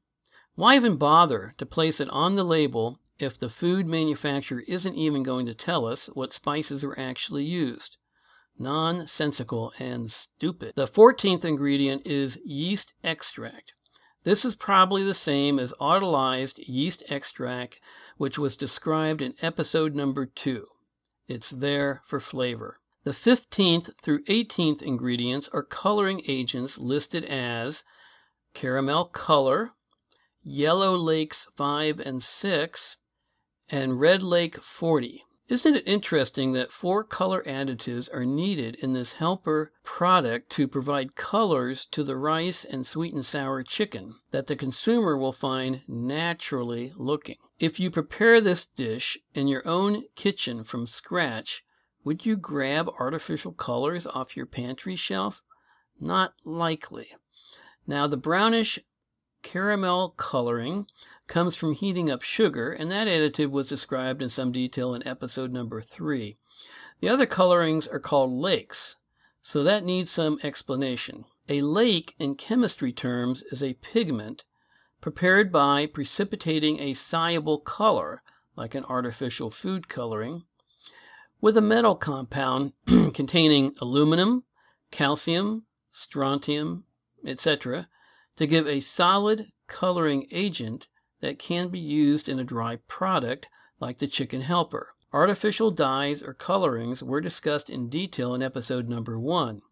Why 0.54 0.76
even 0.76 0.96
bother 0.96 1.54
to 1.58 1.66
place 1.66 2.00
it 2.00 2.08
on 2.10 2.36
the 2.36 2.44
label 2.44 3.00
if 3.18 3.38
the 3.38 3.48
food 3.48 3.86
manufacturer 3.86 4.60
isn't 4.68 4.94
even 4.94 5.22
going 5.22 5.46
to 5.46 5.54
tell 5.54 5.86
us 5.86 6.06
what 6.12 6.34
spices 6.34 6.84
are 6.84 6.98
actually 6.98 7.44
used? 7.44 7.96
Nonsensical 8.58 9.72
and 9.78 10.12
stupid. 10.12 10.74
The 10.76 10.86
fourteenth 10.86 11.42
ingredient 11.42 12.06
is 12.06 12.38
yeast 12.44 12.92
extract. 13.02 13.72
This 14.24 14.44
is 14.44 14.54
probably 14.56 15.02
the 15.02 15.14
same 15.14 15.58
as 15.58 15.72
autolyzed 15.80 16.58
yeast 16.58 17.02
extract 17.08 17.80
which 18.18 18.38
was 18.38 18.56
described 18.56 19.22
in 19.22 19.34
episode 19.40 19.94
number 19.94 20.26
two. 20.26 20.66
It's 21.26 21.48
there 21.48 22.02
for 22.06 22.20
flavor. 22.20 22.80
The 23.04 23.14
fifteenth 23.14 23.88
through 24.02 24.24
eighteenth 24.28 24.82
ingredients 24.82 25.48
are 25.54 25.62
coloring 25.62 26.22
agents 26.28 26.76
listed 26.76 27.24
as 27.24 27.82
caramel 28.52 29.06
color, 29.06 29.72
yellow 30.42 30.94
lakes 30.94 31.46
5 31.56 31.98
and 31.98 32.22
6, 32.22 32.96
and 33.68 33.98
red 33.98 34.22
lake 34.22 34.62
40. 34.62 35.24
Isn't 35.48 35.76
it 35.76 35.86
interesting 35.86 36.52
that 36.52 36.70
four 36.70 37.02
color 37.02 37.42
additives 37.44 38.08
are 38.12 38.24
needed 38.24 38.74
in 38.76 38.92
this 38.92 39.14
helper 39.14 39.72
product 39.84 40.50
to 40.52 40.68
provide 40.68 41.14
colors 41.16 41.86
to 41.92 42.04
the 42.04 42.16
rice 42.16 42.64
and 42.64 42.86
sweet 42.86 43.14
and 43.14 43.24
sour 43.24 43.62
chicken 43.62 44.16
that 44.30 44.46
the 44.46 44.56
consumer 44.56 45.16
will 45.16 45.32
find 45.32 45.82
naturally 45.88 46.92
looking? 46.96 47.38
If 47.58 47.80
you 47.80 47.90
prepare 47.90 48.40
this 48.40 48.66
dish 48.66 49.18
in 49.34 49.48
your 49.48 49.66
own 49.66 50.04
kitchen 50.14 50.62
from 50.62 50.86
scratch, 50.86 51.62
would 52.04 52.26
you 52.26 52.36
grab 52.36 52.88
artificial 53.00 53.52
colors 53.52 54.06
off 54.06 54.36
your 54.36 54.46
pantry 54.46 54.94
shelf? 54.96 55.42
Not 55.98 56.34
likely. 56.44 57.08
Now 57.86 58.06
the 58.06 58.16
brownish 58.16 58.78
caramel 59.42 60.10
coloring 60.16 60.86
comes 61.28 61.56
from 61.56 61.72
heating 61.72 62.10
up 62.10 62.22
sugar, 62.22 62.72
and 62.72 62.90
that 62.90 63.08
additive 63.08 63.50
was 63.50 63.68
described 63.68 64.22
in 64.22 64.30
some 64.30 64.52
detail 64.52 64.94
in 64.94 65.06
episode 65.06 65.52
number 65.52 65.82
three. 65.82 66.38
The 67.00 67.08
other 67.08 67.26
colorings 67.26 67.88
are 67.88 67.98
called 67.98 68.30
lakes, 68.30 68.96
so 69.42 69.64
that 69.64 69.84
needs 69.84 70.10
some 70.10 70.38
explanation. 70.42 71.24
A 71.48 71.62
lake 71.62 72.14
in 72.18 72.36
chemistry 72.36 72.92
terms 72.92 73.42
is 73.50 73.62
a 73.62 73.74
pigment 73.74 74.44
prepared 75.00 75.52
by 75.52 75.86
precipitating 75.86 76.80
a 76.80 76.94
soluble 76.94 77.58
color, 77.58 78.22
like 78.56 78.74
an 78.74 78.84
artificial 78.84 79.50
food 79.50 79.88
coloring, 79.88 80.44
with 81.40 81.56
a 81.56 81.60
metal 81.60 81.96
compound 81.96 82.72
containing 82.86 83.74
aluminum, 83.80 84.44
calcium, 84.90 85.64
strontium, 85.92 86.84
etc., 87.24 87.88
to 88.36 88.46
give 88.46 88.66
a 88.66 88.80
solid 88.80 89.52
coloring 89.66 90.26
agent 90.30 90.86
that 91.20 91.38
can 91.38 91.68
be 91.68 91.78
used 91.78 92.28
in 92.28 92.38
a 92.38 92.44
dry 92.44 92.76
product 92.88 93.46
like 93.80 93.98
the 93.98 94.06
chicken 94.06 94.40
helper. 94.40 94.94
Artificial 95.12 95.70
dyes 95.70 96.22
or 96.22 96.34
colorings 96.34 97.02
were 97.02 97.20
discussed 97.20 97.70
in 97.70 97.88
detail 97.88 98.34
in 98.34 98.42
episode 98.42 98.88
number 98.88 99.18
1, 99.18 99.62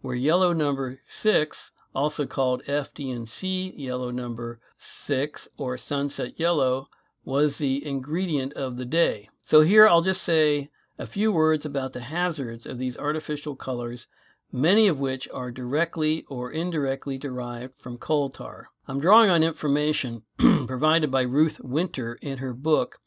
where 0.00 0.14
yellow 0.14 0.52
number 0.52 1.00
6, 1.08 1.70
also 1.94 2.26
called 2.26 2.62
FD&C 2.64 3.72
yellow 3.76 4.10
number 4.10 4.60
6 4.78 5.48
or 5.56 5.78
sunset 5.78 6.38
yellow, 6.38 6.88
was 7.24 7.58
the 7.58 7.86
ingredient 7.86 8.52
of 8.52 8.76
the 8.76 8.84
day. 8.84 9.28
So 9.42 9.62
here 9.62 9.88
I'll 9.88 10.02
just 10.02 10.22
say 10.22 10.70
a 10.98 11.06
few 11.06 11.32
words 11.32 11.64
about 11.64 11.92
the 11.92 12.00
hazards 12.00 12.66
of 12.66 12.78
these 12.78 12.96
artificial 12.96 13.56
colors 13.56 14.06
many 14.52 14.86
of 14.86 14.98
which 14.98 15.28
are 15.34 15.50
directly 15.50 16.24
or 16.28 16.52
indirectly 16.52 17.18
derived 17.18 17.74
from 17.82 17.98
coal 17.98 18.30
tar. 18.30 18.68
I'm 18.86 19.00
drawing 19.00 19.28
on 19.28 19.42
information 19.42 20.22
provided 20.66 21.10
by 21.10 21.22
Ruth 21.22 21.60
Winter 21.60 22.18
in 22.20 22.38
her 22.38 22.52
book 22.52 22.98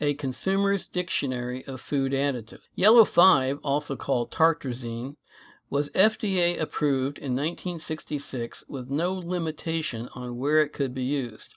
A 0.00 0.14
Consumer's 0.14 0.86
Dictionary 0.86 1.64
of 1.66 1.80
Food 1.80 2.12
Additives. 2.12 2.60
Yellow 2.74 3.04
5, 3.04 3.58
also 3.64 3.96
called 3.96 4.30
tartrazine, 4.30 5.16
was 5.70 5.88
FDA 5.90 6.60
approved 6.60 7.18
in 7.18 7.34
1966 7.34 8.64
with 8.68 8.90
no 8.90 9.14
limitation 9.14 10.08
on 10.14 10.36
where 10.36 10.60
it 10.60 10.72
could 10.72 10.94
be 10.94 11.04
used. 11.04 11.54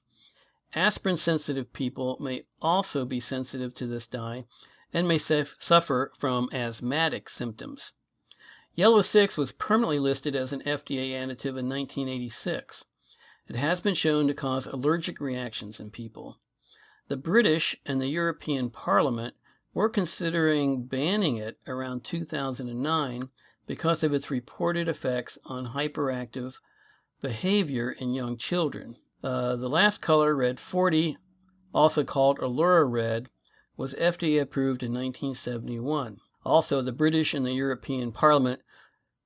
Aspirin 0.73 1.17
sensitive 1.17 1.73
people 1.73 2.17
may 2.19 2.45
also 2.61 3.03
be 3.03 3.19
sensitive 3.19 3.73
to 3.75 3.85
this 3.85 4.07
dye 4.07 4.45
and 4.93 5.07
may 5.07 5.17
suffer 5.17 6.11
from 6.17 6.49
asthmatic 6.53 7.29
symptoms. 7.29 7.91
Yellow 8.75 9.01
6 9.01 9.35
was 9.35 9.51
permanently 9.51 9.99
listed 9.99 10.35
as 10.35 10.53
an 10.53 10.61
FDA 10.61 11.11
additive 11.11 11.57
in 11.57 11.67
1986. 11.67 12.85
It 13.49 13.55
has 13.55 13.81
been 13.81 13.95
shown 13.95 14.27
to 14.27 14.35
cause 14.35 14.67
allergic 14.67 15.19
reactions 15.19 15.79
in 15.79 15.89
people. 15.89 16.37
The 17.07 17.17
British 17.17 17.75
and 17.83 17.99
the 17.99 18.07
European 18.07 18.69
Parliament 18.69 19.33
were 19.73 19.89
considering 19.89 20.85
banning 20.85 21.37
it 21.37 21.57
around 21.65 22.03
2009, 22.03 23.29
because 23.65 24.03
of 24.03 24.13
its 24.13 24.29
reported 24.29 24.87
effects 24.87 25.39
on 25.45 25.73
hyperactive 25.73 26.53
behavior 27.21 27.91
in 27.91 28.13
young 28.13 28.37
children. 28.37 28.97
Uh, 29.23 29.55
the 29.55 29.67
last 29.67 29.99
color, 29.99 30.35
red 30.35 30.59
40, 30.59 31.17
also 31.73 32.03
called 32.03 32.37
Allura 32.37 32.85
Red, 32.85 33.29
was 33.75 33.95
FDA 33.95 34.39
approved 34.39 34.83
in 34.83 34.93
1971. 34.93 36.19
Also, 36.45 36.83
the 36.83 36.91
British 36.91 37.33
and 37.33 37.47
the 37.47 37.53
European 37.53 38.11
Parliament 38.11 38.61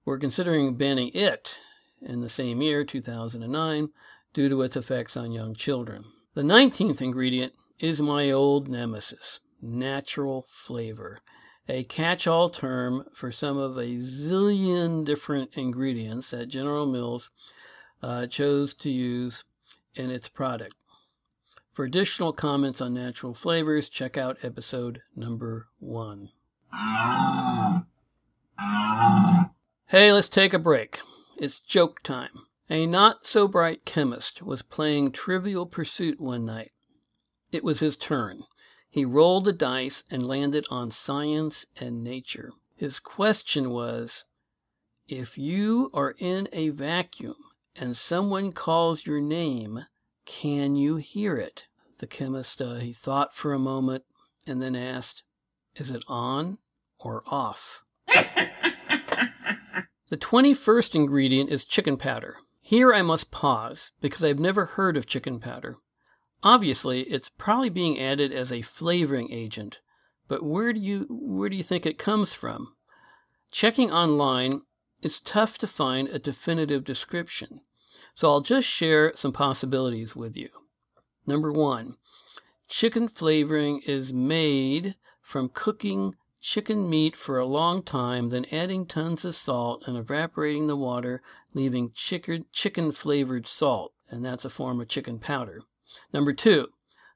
were 0.06 0.18
considering 0.18 0.78
banning 0.78 1.12
it 1.14 1.58
in 2.02 2.22
the 2.22 2.30
same 2.30 2.62
year, 2.62 2.84
2009, 2.84 3.90
due 4.34 4.50
to 4.50 4.62
its 4.62 4.76
effects 4.76 5.16
on 5.16 5.32
young 5.32 5.56
children. 5.56 6.06
The 6.34 6.42
19th 6.42 7.02
ingredient 7.02 7.54
is 7.80 8.02
my 8.02 8.32
old 8.32 8.68
nemesis, 8.68 9.40
natural 9.62 10.48
flavor, 10.66 11.22
a 11.68 11.84
catch 11.86 12.28
all 12.28 12.50
term 12.50 13.06
for 13.16 13.32
some 13.32 13.58
of 13.58 13.78
a 13.78 13.98
zillion 14.00 15.06
different 15.06 15.52
ingredients 15.54 16.32
that 16.32 16.50
General 16.50 16.86
Mills 16.86 17.30
uh, 18.02 18.28
chose 18.28 18.74
to 18.82 18.90
use 18.90 19.44
in 19.96 20.10
its 20.10 20.28
product. 20.28 20.76
For 21.74 21.86
additional 21.86 22.34
comments 22.34 22.82
on 22.82 22.94
natural 22.94 23.34
flavors, 23.34 23.90
check 23.90 24.18
out 24.18 24.38
episode 24.44 25.02
number 25.16 25.68
one. 25.80 26.30
Hey, 29.88 30.12
let's 30.12 30.30
take 30.30 30.54
a 30.54 30.60
break. 30.60 30.98
It's 31.38 31.62
joke 31.68 32.04
time. 32.04 32.48
A 32.70 32.86
not 32.86 33.28
so 33.28 33.48
bright 33.50 33.84
chemist 33.84 34.42
was 34.42 34.62
playing 34.62 35.12
Trivial 35.12 35.66
Pursuit 35.66 36.22
one 36.22 36.46
night. 36.46 36.72
It 37.52 37.62
was 37.62 37.82
his 37.82 37.98
turn. 37.98 38.46
He 38.90 39.04
rolled 39.04 39.44
the 39.44 39.52
dice 39.52 40.04
and 40.10 40.26
landed 40.26 40.66
on 40.70 40.90
science 40.90 41.66
and 41.76 42.04
nature. 42.04 42.54
His 42.78 43.00
question 43.00 43.72
was, 43.72 44.24
If 45.10 45.38
you 45.38 45.92
are 45.94 46.16
in 46.18 46.48
a 46.54 46.70
vacuum 46.70 47.36
and 47.76 47.98
someone 47.98 48.54
calls 48.54 49.06
your 49.06 49.20
name, 49.20 49.86
can 50.26 50.78
you 50.78 50.96
hear 50.96 51.38
it? 51.38 51.66
The 52.00 52.08
chemist 52.08 52.62
uh, 52.62 52.76
he 52.76 52.94
thought 52.94 53.36
for 53.36 53.54
a 53.54 53.60
moment 53.60 54.06
and 54.48 54.62
then 54.62 54.76
asked, 54.76 55.22
Is 55.76 55.92
it 55.92 56.04
on 56.08 56.60
or 56.98 57.24
off? 57.28 57.84
The 60.10 60.18
twenty 60.18 60.54
first 60.54 60.94
ingredient 60.94 61.50
is 61.50 61.66
chicken 61.66 61.98
powder. 61.98 62.38
Here 62.66 62.94
I 62.94 63.02
must 63.02 63.30
pause, 63.30 63.92
because 64.00 64.24
I 64.24 64.30
have 64.30 64.40
never 64.40 64.66
heard 64.66 64.96
of 64.96 65.06
chicken 65.06 65.42
powder. 65.42 65.80
Obviously, 66.44 67.02
it's 67.02 67.28
probably 67.28 67.70
being 67.70 68.00
added 68.00 68.32
as 68.32 68.54
a 68.54 68.62
flavoring 68.62 69.34
agent, 69.34 69.80
but 70.30 70.44
where 70.44 70.72
do 70.72 70.80
you 70.80 71.06
where 71.10 71.50
do 71.50 71.58
you 71.58 71.64
think 71.64 71.86
it 71.86 72.00
comes 72.00 72.34
from? 72.34 72.74
Checking 73.52 73.92
online, 73.92 74.62
it's 75.02 75.20
tough 75.20 75.58
to 75.58 75.68
find 75.68 76.08
a 76.08 76.20
definitive 76.20 76.86
description, 76.86 77.60
so 78.16 78.30
I'll 78.30 78.40
just 78.40 78.70
share 78.70 79.14
some 79.18 79.34
possibilities 79.34 80.16
with 80.16 80.38
you. 80.38 80.50
Number 81.28 81.52
1. 81.52 81.98
Chicken 82.70 83.10
flavoring 83.10 83.82
is 83.82 84.14
made 84.14 84.96
from 85.22 85.50
cooking 85.50 86.16
chicken 86.46 86.90
meat 86.90 87.16
for 87.16 87.40
a 87.40 87.46
long 87.46 87.82
time, 87.82 88.28
then 88.28 88.44
adding 88.52 88.86
tons 88.86 89.24
of 89.24 89.34
salt 89.34 89.82
and 89.88 89.96
evaporating 89.96 90.68
the 90.68 90.76
water, 90.76 91.24
leaving 91.54 91.90
chicken 91.94 92.92
flavored 92.92 93.48
salt, 93.48 93.94
and 94.10 94.26
that's 94.26 94.44
a 94.44 94.50
form 94.50 94.82
of 94.82 94.90
chicken 94.90 95.18
powder. 95.18 95.64
Number 96.14 96.34
two, 96.34 96.68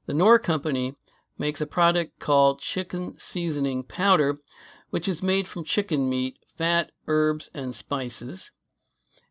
the 0.05 0.13
Knorr 0.13 0.39
Company 0.39 0.95
makes 1.37 1.59
a 1.59 1.67
product 1.67 2.19
called 2.19 2.61
chicken 2.61 3.17
seasoning 3.19 3.83
powder, 3.83 4.39
which 4.91 5.09
is 5.09 5.21
made 5.21 5.45
from 5.45 5.65
chicken 5.65 6.07
meat, 6.09 6.37
fat, 6.57 6.91
herbs, 7.07 7.49
and 7.53 7.75
spices. 7.75 8.49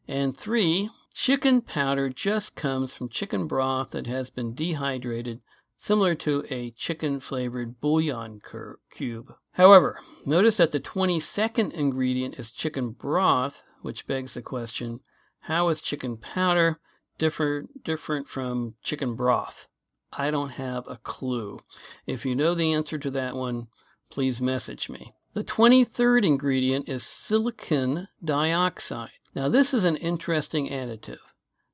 And 0.06 0.36
three, 0.36 0.90
chicken 1.14 1.62
powder 1.62 2.10
just 2.10 2.54
comes 2.54 2.92
from 2.92 3.08
chicken 3.08 3.46
broth 3.46 3.92
that 3.92 4.06
has 4.06 4.28
been 4.28 4.54
dehydrated 4.54 5.40
similar 5.78 6.14
to 6.14 6.44
a 6.50 6.72
chicken 6.72 7.18
flavored 7.18 7.80
bouillon 7.80 8.42
cube. 8.90 9.34
However, 9.56 9.98
notice 10.26 10.58
that 10.58 10.72
the 10.72 10.80
twenty 10.80 11.18
second 11.18 11.72
ingredient 11.72 12.34
is 12.38 12.50
chicken 12.50 12.90
broth, 12.90 13.62
which 13.80 14.06
begs 14.06 14.34
the 14.34 14.42
question, 14.42 15.00
how 15.40 15.68
is 15.70 15.80
chicken 15.80 16.18
powder 16.18 16.78
different 17.16 17.82
different 17.82 18.28
from 18.28 18.74
chicken 18.82 19.16
broth? 19.16 19.66
I 20.12 20.30
don't 20.30 20.50
have 20.50 20.86
a 20.86 20.98
clue. 20.98 21.60
If 22.06 22.26
you 22.26 22.34
know 22.34 22.54
the 22.54 22.74
answer 22.74 22.98
to 22.98 23.10
that 23.12 23.34
one, 23.34 23.68
please 24.10 24.42
message 24.42 24.90
me. 24.90 25.14
The 25.32 25.42
23rd 25.42 26.26
ingredient 26.26 26.86
is 26.86 27.02
silicon 27.02 28.08
dioxide. 28.22 29.08
Now, 29.34 29.48
this 29.48 29.72
is 29.72 29.84
an 29.84 29.96
interesting 29.96 30.68
additive. 30.68 31.16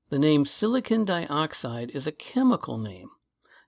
The 0.08 0.20
name 0.20 0.44
silicon 0.44 1.04
dioxide 1.04 1.90
is 1.90 2.06
a 2.06 2.12
chemical 2.12 2.78
name. 2.78 3.10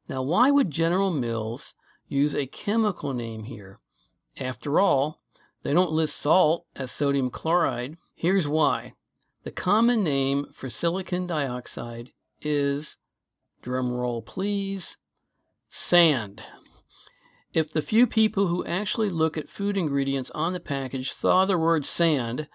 Now 0.08 0.22
why 0.22 0.52
would 0.52 0.70
General 0.70 1.10
Mills 1.10 1.74
use 2.06 2.32
a 2.32 2.46
chemical 2.46 3.12
name 3.12 3.42
here? 3.42 3.80
After 4.40 4.80
all, 4.80 5.20
they 5.62 5.72
don't 5.72 5.92
list 5.92 6.16
salt 6.16 6.66
as 6.74 6.90
sodium 6.90 7.30
chloride. 7.30 7.96
Here's 8.16 8.48
why. 8.48 8.94
The 9.44 9.52
common 9.52 10.02
name 10.02 10.46
for 10.52 10.68
silicon 10.68 11.28
dioxide 11.28 12.10
is, 12.42 12.96
drum 13.62 13.92
roll 13.92 14.22
please, 14.22 14.96
sand. 15.70 16.42
If 17.52 17.72
the 17.72 17.80
few 17.80 18.08
people 18.08 18.48
who 18.48 18.64
actually 18.64 19.08
look 19.08 19.38
at 19.38 19.48
food 19.48 19.76
ingredients 19.76 20.32
on 20.34 20.52
the 20.52 20.58
package 20.58 21.12
saw 21.12 21.44
the 21.44 21.56
word 21.56 21.86
sand, 21.86 22.48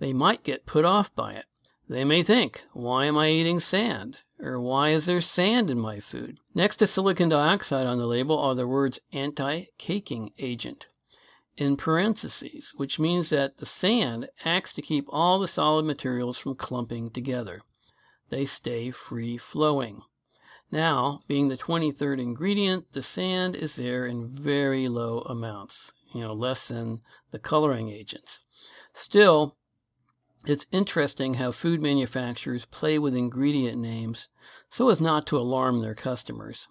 they 0.00 0.12
might 0.12 0.42
get 0.42 0.66
put 0.66 0.84
off 0.84 1.14
by 1.14 1.34
it. 1.34 1.46
They 1.88 2.04
may 2.04 2.24
think, 2.24 2.64
why 2.72 3.06
am 3.06 3.16
I 3.16 3.30
eating 3.30 3.60
sand? 3.60 4.18
Or 4.40 4.60
why 4.60 4.90
is 4.90 5.06
there 5.06 5.20
sand 5.20 5.70
in 5.70 5.78
my 5.78 6.00
food? 6.00 6.38
Next 6.56 6.78
to 6.78 6.88
silicon 6.88 7.28
dioxide 7.28 7.86
on 7.86 7.98
the 7.98 8.06
label 8.06 8.36
are 8.36 8.56
the 8.56 8.66
words 8.66 8.98
anti-caking 9.12 10.32
agent 10.38 10.86
in 11.56 11.76
parentheses, 11.76 12.72
which 12.76 12.98
means 12.98 13.30
that 13.30 13.58
the 13.58 13.66
sand 13.66 14.28
acts 14.44 14.72
to 14.74 14.82
keep 14.82 15.06
all 15.08 15.38
the 15.38 15.46
solid 15.46 15.84
materials 15.84 16.36
from 16.36 16.56
clumping 16.56 17.10
together. 17.10 17.62
They 18.30 18.46
stay 18.46 18.90
free 18.90 19.38
flowing. 19.38 20.02
Now, 20.72 21.22
being 21.28 21.48
the 21.48 21.56
23rd 21.56 22.20
ingredient, 22.20 22.92
the 22.92 23.02
sand 23.02 23.54
is 23.54 23.76
there 23.76 24.06
in 24.06 24.34
very 24.34 24.88
low 24.88 25.20
amounts, 25.20 25.92
you 26.12 26.22
know, 26.22 26.32
less 26.32 26.66
than 26.66 27.02
the 27.30 27.38
coloring 27.38 27.90
agents. 27.90 28.40
Still, 28.92 29.56
it's 30.46 30.66
interesting 30.72 31.34
how 31.34 31.52
food 31.52 31.80
manufacturers 31.80 32.64
play 32.66 32.98
with 32.98 33.14
ingredient 33.14 33.78
names 33.78 34.26
so 34.70 34.88
as 34.88 35.00
not 35.00 35.26
to 35.28 35.38
alarm 35.38 35.80
their 35.80 35.94
customers. 35.94 36.66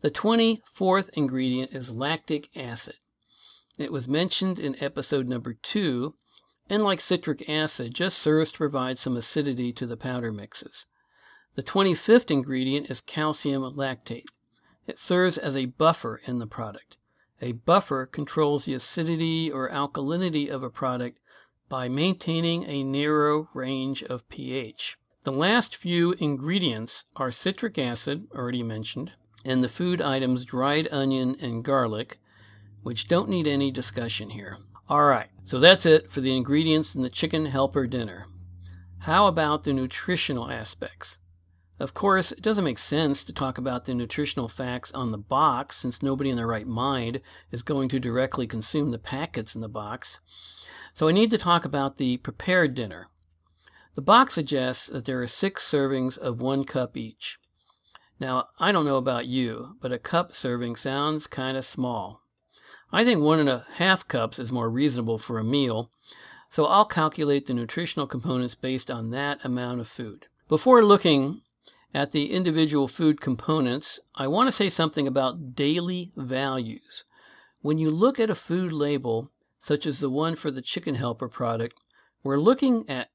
The 0.00 0.10
twenty 0.10 0.62
fourth 0.74 1.08
ingredient 1.12 1.72
is 1.72 1.94
lactic 1.94 2.50
acid. 2.56 2.96
It 3.76 3.90
was 3.90 4.06
mentioned 4.06 4.60
in 4.60 4.80
episode 4.80 5.26
number 5.26 5.54
two, 5.54 6.14
and 6.70 6.84
like 6.84 7.00
citric 7.00 7.48
acid, 7.48 7.92
just 7.92 8.18
serves 8.18 8.52
to 8.52 8.58
provide 8.58 9.00
some 9.00 9.16
acidity 9.16 9.72
to 9.72 9.84
the 9.84 9.96
powder 9.96 10.30
mixes. 10.30 10.86
The 11.56 11.64
twenty 11.64 11.96
fifth 11.96 12.30
ingredient 12.30 12.88
is 12.88 13.00
calcium 13.00 13.62
lactate. 13.62 14.26
It 14.86 15.00
serves 15.00 15.36
as 15.36 15.56
a 15.56 15.66
buffer 15.66 16.20
in 16.24 16.38
the 16.38 16.46
product. 16.46 16.96
A 17.40 17.50
buffer 17.50 18.06
controls 18.06 18.64
the 18.64 18.74
acidity 18.74 19.50
or 19.50 19.68
alkalinity 19.68 20.48
of 20.48 20.62
a 20.62 20.70
product 20.70 21.18
by 21.68 21.88
maintaining 21.88 22.62
a 22.66 22.84
narrow 22.84 23.48
range 23.54 24.04
of 24.04 24.28
pH. 24.28 24.96
The 25.24 25.32
last 25.32 25.74
few 25.74 26.12
ingredients 26.12 27.06
are 27.16 27.32
citric 27.32 27.76
acid, 27.76 28.28
already 28.32 28.62
mentioned, 28.62 29.10
and 29.44 29.64
the 29.64 29.68
food 29.68 30.00
items 30.00 30.44
dried 30.44 30.86
onion 30.92 31.34
and 31.40 31.64
garlic, 31.64 32.20
which 32.84 33.08
don't 33.08 33.28
need 33.28 33.46
any 33.46 33.72
discussion 33.72 34.30
here. 34.30 34.58
All 34.88 35.04
right, 35.04 35.30
so 35.46 35.58
that's 35.58 35.86
it 35.86 36.12
for 36.12 36.20
the 36.20 36.36
ingredients 36.36 36.94
in 36.94 37.02
the 37.02 37.10
chicken 37.10 37.46
helper 37.46 37.86
dinner. 37.86 38.26
How 38.98 39.26
about 39.26 39.64
the 39.64 39.72
nutritional 39.72 40.50
aspects? 40.50 41.16
Of 41.80 41.94
course, 41.94 42.30
it 42.30 42.42
doesn't 42.42 42.62
make 42.62 42.78
sense 42.78 43.24
to 43.24 43.32
talk 43.32 43.56
about 43.56 43.86
the 43.86 43.94
nutritional 43.94 44.48
facts 44.48 44.92
on 44.92 45.10
the 45.10 45.18
box 45.18 45.78
since 45.78 46.02
nobody 46.02 46.28
in 46.28 46.36
their 46.36 46.46
right 46.46 46.66
mind 46.66 47.20
is 47.50 47.62
going 47.62 47.88
to 47.88 47.98
directly 47.98 48.46
consume 48.46 48.90
the 48.90 48.98
packets 48.98 49.54
in 49.54 49.62
the 49.62 49.68
box. 49.68 50.20
So 50.94 51.08
I 51.08 51.12
need 51.12 51.30
to 51.30 51.38
talk 51.38 51.64
about 51.64 51.96
the 51.96 52.18
prepared 52.18 52.74
dinner. 52.74 53.08
The 53.94 54.02
box 54.02 54.34
suggests 54.34 54.88
that 54.88 55.06
there 55.06 55.22
are 55.22 55.26
six 55.26 55.68
servings 55.68 56.18
of 56.18 56.40
one 56.40 56.64
cup 56.64 56.96
each. 56.96 57.38
Now, 58.20 58.48
I 58.58 58.72
don't 58.72 58.84
know 58.84 58.96
about 58.98 59.26
you, 59.26 59.76
but 59.80 59.90
a 59.90 59.98
cup 59.98 60.34
serving 60.34 60.76
sounds 60.76 61.26
kind 61.26 61.56
of 61.56 61.64
small. 61.64 62.20
I 62.96 63.04
think 63.04 63.20
one 63.20 63.40
and 63.40 63.48
a 63.48 63.66
half 63.74 64.06
cups 64.06 64.38
is 64.38 64.52
more 64.52 64.70
reasonable 64.70 65.18
for 65.18 65.40
a 65.40 65.44
meal, 65.44 65.90
so 66.48 66.66
I'll 66.66 66.86
calculate 66.86 67.44
the 67.44 67.52
nutritional 67.52 68.06
components 68.06 68.54
based 68.54 68.88
on 68.88 69.10
that 69.10 69.44
amount 69.44 69.80
of 69.80 69.88
food. 69.88 70.26
Before 70.48 70.84
looking 70.84 71.42
at 71.92 72.12
the 72.12 72.30
individual 72.30 72.86
food 72.86 73.20
components, 73.20 73.98
I 74.14 74.28
want 74.28 74.46
to 74.46 74.56
say 74.56 74.70
something 74.70 75.08
about 75.08 75.56
daily 75.56 76.12
values. 76.14 77.04
When 77.62 77.78
you 77.78 77.90
look 77.90 78.20
at 78.20 78.30
a 78.30 78.36
food 78.36 78.72
label, 78.72 79.28
such 79.58 79.86
as 79.86 79.98
the 79.98 80.08
one 80.08 80.36
for 80.36 80.52
the 80.52 80.62
chicken 80.62 80.94
helper 80.94 81.28
product 81.28 81.74
we're 82.22 82.38
looking 82.38 82.88
at 82.88 83.10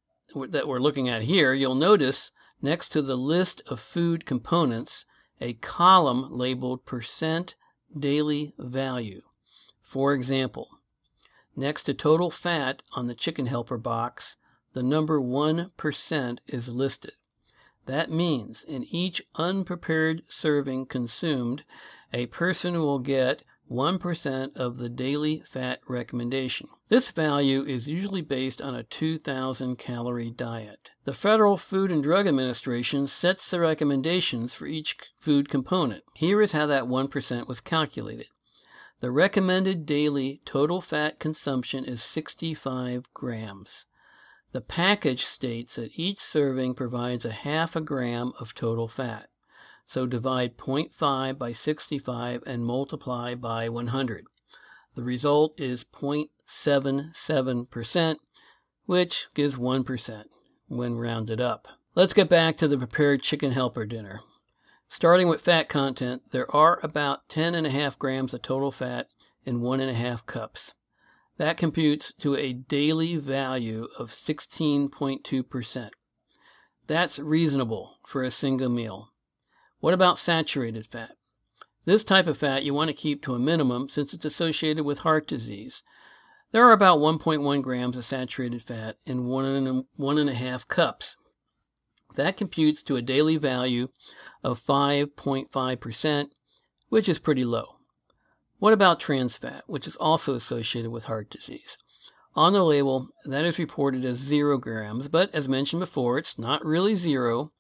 that 0.50 0.68
we're 0.68 0.82
looking 0.82 1.08
at 1.08 1.22
here, 1.22 1.54
you'll 1.54 1.74
notice 1.74 2.32
next 2.62 2.90
to 2.90 3.02
the 3.02 3.16
list 3.16 3.62
of 3.66 3.80
food 3.80 4.26
components 4.26 5.06
a 5.40 5.54
column 5.54 6.38
labeled 6.38 6.86
percent 6.86 7.56
daily 7.98 8.54
value. 8.60 9.22
For 9.92 10.14
example, 10.14 10.70
next 11.56 11.86
to 11.86 11.96
total 11.96 12.30
fat 12.30 12.84
on 12.92 13.08
the 13.08 13.16
chicken 13.16 13.48
helper 13.48 13.80
box, 13.80 14.36
the 14.74 14.84
number 14.84 15.20
1% 15.20 16.40
is 16.46 16.70
listed. 16.70 17.14
That 17.88 18.12
means 18.12 18.64
in 18.64 18.84
each 18.84 19.24
unprepared 19.34 20.22
serving 20.28 20.86
consumed, 20.86 21.64
a 22.14 22.28
person 22.28 22.76
will 22.82 23.00
get 23.00 23.44
1% 23.68 24.56
of 24.56 24.78
the 24.78 24.90
daily 24.90 25.42
fat 25.52 25.80
recommendation. 25.88 26.70
This 26.90 27.10
value 27.10 27.64
is 27.64 27.88
usually 27.88 28.22
based 28.22 28.62
on 28.62 28.76
a 28.76 28.84
2,000 28.84 29.78
calorie 29.78 30.30
diet. 30.30 30.92
The 31.06 31.16
Federal 31.16 31.58
Food 31.58 31.90
and 31.90 32.04
Drug 32.04 32.28
Administration 32.28 33.08
sets 33.08 33.50
the 33.50 33.60
recommendations 33.60 34.54
for 34.54 34.68
each 34.68 34.96
food 35.20 35.50
component. 35.50 36.04
Here 36.14 36.44
is 36.44 36.52
how 36.52 36.68
that 36.68 36.84
1% 36.84 37.48
was 37.48 37.60
calculated. 37.60 38.28
The 39.02 39.12
recommended 39.12 39.86
daily 39.86 40.42
total 40.46 40.82
fat 40.82 41.20
consumption 41.20 41.86
is 41.86 42.04
65 42.04 43.06
grams. 43.14 43.86
The 44.52 44.60
package 44.60 45.24
states 45.24 45.76
that 45.76 45.98
each 45.98 46.20
serving 46.20 46.76
provides 46.76 47.24
a 47.24 47.32
half 47.32 47.78
a 47.78 47.82
gram 47.82 48.34
of 48.40 48.54
total 48.54 48.90
fat. 48.90 49.30
So 49.86 50.06
divide 50.06 50.58
.5 50.58 51.38
by 51.38 51.54
65 51.54 52.44
and 52.46 52.66
multiply 52.66 53.36
by 53.36 53.70
100. 53.70 54.26
The 54.96 55.04
result 55.04 55.58
is 55.58 55.86
0.77%, 55.86 58.18
which 58.86 59.28
gives 59.34 59.56
1% 59.56 60.26
when 60.68 60.98
rounded 60.98 61.40
up. 61.40 61.70
Let's 61.96 62.14
get 62.14 62.28
back 62.28 62.58
to 62.58 62.68
the 62.68 62.78
prepared 62.78 63.22
chicken 63.22 63.54
helper 63.54 63.86
dinner. 63.86 64.20
Starting 64.92 65.28
with 65.28 65.42
fat 65.42 65.70
content, 65.70 66.24
there 66.32 66.50
are 66.54 66.80
about 66.82 67.28
10.5 67.30 68.00
grams 68.00 68.34
of 68.34 68.42
total 68.42 68.72
fat 68.72 69.08
in 69.46 69.62
1.5 69.62 70.26
cups. 70.26 70.74
That 71.38 71.58
computes 71.58 72.12
to 72.22 72.36
a 72.36 72.54
daily 72.54 73.16
value 73.16 73.88
of 74.00 74.10
16.2%. 74.10 75.90
That's 76.88 77.20
reasonable 77.20 77.98
for 78.08 78.24
a 78.24 78.32
single 78.32 78.70
meal. 78.70 79.12
What 79.80 79.94
about 79.94 80.18
saturated 80.18 80.88
fat? 80.88 81.16
This 81.86 82.04
type 82.04 82.26
of 82.26 82.40
fat 82.40 82.64
you 82.64 82.74
want 82.74 82.88
to 82.90 82.96
keep 82.96 83.22
to 83.24 83.36
a 83.36 83.40
minimum 83.40 83.90
since 83.90 84.16
it's 84.16 84.26
associated 84.26 84.86
with 84.86 84.98
heart 84.98 85.28
disease. 85.28 85.84
There 86.52 86.66
are 86.66 86.74
about 86.74 86.98
1.1 86.98 87.62
grams 87.62 87.96
of 87.96 88.06
saturated 88.06 88.64
fat 88.64 88.98
in 89.06 89.28
one 89.28 89.46
and, 89.46 89.86
one 89.98 90.18
and 90.18 90.32
a 90.32 90.34
half 90.34 90.68
cups. 90.68 91.16
That 92.16 92.38
computes 92.38 92.82
to 92.84 92.96
a 92.96 93.02
daily 93.02 93.38
value 93.38 93.90
of 94.44 94.62
5.5%, 94.62 96.30
which 96.90 97.08
is 97.08 97.20
pretty 97.20 97.46
low. 97.46 97.76
What 98.58 98.74
about 98.74 99.00
trans 99.00 99.38
fat, 99.38 99.64
which 99.68 99.88
is 99.88 99.96
also 99.96 100.36
associated 100.36 100.92
with 100.92 101.06
heart 101.06 101.30
disease? 101.30 101.78
On 102.36 102.54
the 102.54 102.64
label, 102.64 103.10
that 103.26 103.46
is 103.46 103.58
reported 103.58 104.04
as 104.06 104.18
0 104.18 104.58
grams, 104.58 105.08
but 105.08 105.34
as 105.34 105.48
mentioned 105.48 105.80
before, 105.80 106.18
it's 106.18 106.38
not 106.38 106.66
really 106.66 106.96
zero. 106.96 107.52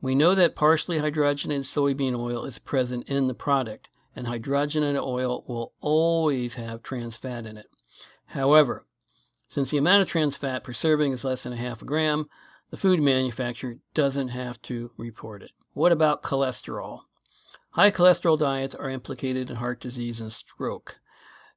We 0.00 0.14
know 0.14 0.34
that 0.34 0.56
partially 0.56 0.98
hydrogenated 0.98 1.66
soybean 1.66 2.18
oil 2.18 2.44
is 2.44 2.58
present 2.58 3.08
in 3.08 3.28
the 3.28 3.34
product, 3.34 3.88
and 4.16 4.26
hydrogenated 4.26 5.02
oil 5.02 5.44
will 5.46 5.72
always 5.80 6.54
have 6.54 6.82
trans 6.82 7.16
fat 7.16 7.46
in 7.46 7.56
it. 7.56 7.66
However, 8.26 8.86
since 9.48 9.70
the 9.70 9.78
amount 9.78 10.02
of 10.02 10.08
trans 10.08 10.36
fat 10.36 10.64
per 10.64 10.72
serving 10.72 11.12
is 11.12 11.24
less 11.24 11.42
than 11.42 11.52
a 11.52 11.56
half 11.56 11.82
a 11.82 11.84
gram, 11.84 12.28
the 12.70 12.76
food 12.76 13.00
manufacturer 13.00 13.78
doesn't 13.94 14.28
have 14.28 14.62
to 14.62 14.90
report 14.96 15.42
it. 15.42 15.50
What 15.72 15.90
about 15.90 16.22
cholesterol? 16.22 17.00
High 17.70 17.90
cholesterol 17.90 18.38
diets 18.38 18.74
are 18.74 18.90
implicated 18.90 19.50
in 19.50 19.56
heart 19.56 19.80
disease 19.80 20.20
and 20.20 20.32
stroke. 20.32 20.96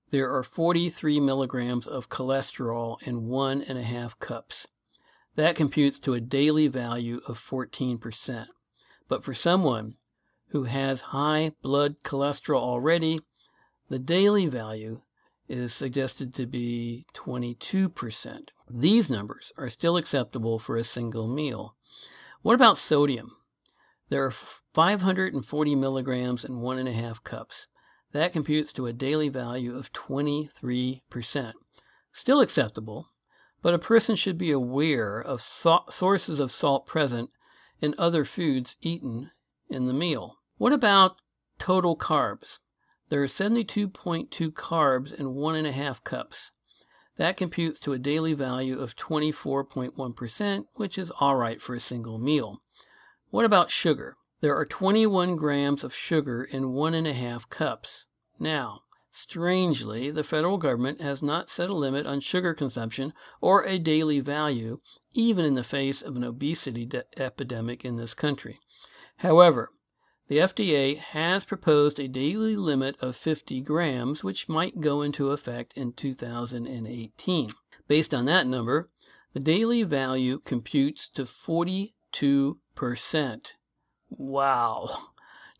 There 0.09 0.35
are 0.35 0.43
43 0.43 1.19
milligrams 1.19 1.87
of 1.87 2.09
cholesterol 2.09 2.97
in 3.01 3.27
one 3.27 3.61
and 3.61 3.77
a 3.77 3.83
half 3.83 4.19
cups. 4.19 4.67
That 5.35 5.55
computes 5.55 5.99
to 6.01 6.13
a 6.13 6.21
daily 6.21 6.67
value 6.67 7.21
of 7.27 7.37
14%. 7.37 8.47
But 9.07 9.23
for 9.23 9.33
someone 9.33 9.95
who 10.49 10.63
has 10.63 11.01
high 11.01 11.53
blood 11.61 11.95
cholesterol 12.03 12.61
already, 12.61 13.19
the 13.89 13.99
daily 13.99 14.47
value 14.47 15.01
is 15.49 15.73
suggested 15.73 16.33
to 16.35 16.45
be 16.45 17.05
22%. 17.13 18.49
These 18.69 19.09
numbers 19.09 19.51
are 19.57 19.69
still 19.69 19.97
acceptable 19.97 20.59
for 20.59 20.77
a 20.77 20.83
single 20.83 21.27
meal. 21.27 21.75
What 22.41 22.55
about 22.55 22.77
sodium? 22.77 23.35
There 24.09 24.25
are 24.25 24.33
540 24.73 25.75
milligrams 25.75 26.43
in 26.43 26.61
one 26.61 26.77
and 26.77 26.87
a 26.87 26.93
half 26.93 27.23
cups. 27.23 27.67
That 28.11 28.33
computes 28.33 28.71
to 28.73 28.85
a 28.85 28.93
daily 28.93 29.29
value 29.29 29.75
of 29.75 29.91
23%. 29.91 31.53
Still 32.13 32.41
acceptable, 32.41 33.09
but 33.61 33.73
a 33.73 33.79
person 33.79 34.15
should 34.15 34.37
be 34.37 34.51
aware 34.51 35.19
of 35.19 35.41
sources 35.89 36.39
of 36.39 36.51
salt 36.51 36.85
present 36.85 37.29
in 37.81 37.95
other 37.97 38.23
foods 38.23 38.77
eaten 38.81 39.31
in 39.69 39.87
the 39.87 39.93
meal. 39.93 40.37
What 40.57 40.73
about 40.73 41.17
total 41.59 41.97
carbs? 41.97 42.59
There 43.13 43.21
are 43.21 43.27
72.2 43.27 44.51
carbs 44.53 45.13
in 45.13 45.35
one 45.35 45.55
and 45.55 45.67
a 45.67 45.71
half 45.71 46.03
cups. 46.03 46.49
That 47.17 47.37
computes 47.37 47.79
to 47.81 47.93
a 47.93 47.99
daily 47.99 48.33
value 48.33 48.79
of 48.79 48.95
24.1%, 48.95 50.65
which 50.73 50.97
is 50.97 51.11
all 51.19 51.35
right 51.35 51.61
for 51.61 51.75
a 51.75 51.79
single 51.79 52.17
meal. 52.17 52.63
What 53.29 53.45
about 53.45 53.69
sugar? 53.69 54.17
There 54.41 54.55
are 54.55 54.65
21 54.65 55.35
grams 55.35 55.83
of 55.83 55.93
sugar 55.93 56.43
in 56.43 56.73
one 56.73 56.95
and 56.95 57.05
a 57.05 57.13
half 57.13 57.47
cups. 57.51 58.07
Now, 58.39 58.81
Strangely, 59.11 60.09
the 60.09 60.23
federal 60.23 60.57
government 60.57 60.99
has 60.99 61.21
not 61.21 61.51
set 61.51 61.69
a 61.69 61.75
limit 61.75 62.07
on 62.07 62.19
sugar 62.19 62.55
consumption 62.55 63.13
or 63.41 63.63
a 63.63 63.77
daily 63.77 64.21
value, 64.21 64.79
even 65.13 65.45
in 65.45 65.53
the 65.53 65.63
face 65.63 66.01
of 66.01 66.15
an 66.15 66.23
obesity 66.23 66.89
epidemic 67.15 67.85
in 67.85 67.95
this 67.95 68.15
country. 68.15 68.59
However, 69.17 69.69
the 70.29 70.37
FDA 70.37 70.97
has 70.97 71.43
proposed 71.43 71.99
a 71.99 72.07
daily 72.07 72.55
limit 72.55 72.95
of 73.01 73.17
50 73.17 73.59
grams, 73.59 74.23
which 74.23 74.47
might 74.47 74.79
go 74.79 75.01
into 75.01 75.31
effect 75.31 75.73
in 75.75 75.91
2018. 75.91 77.53
Based 77.89 78.13
on 78.13 78.25
that 78.25 78.47
number, 78.47 78.89
the 79.33 79.41
daily 79.41 79.83
value 79.83 80.39
computes 80.39 81.09
to 81.09 81.25
42 81.25 82.57
percent. 82.73 83.53
Wow! 84.09 85.09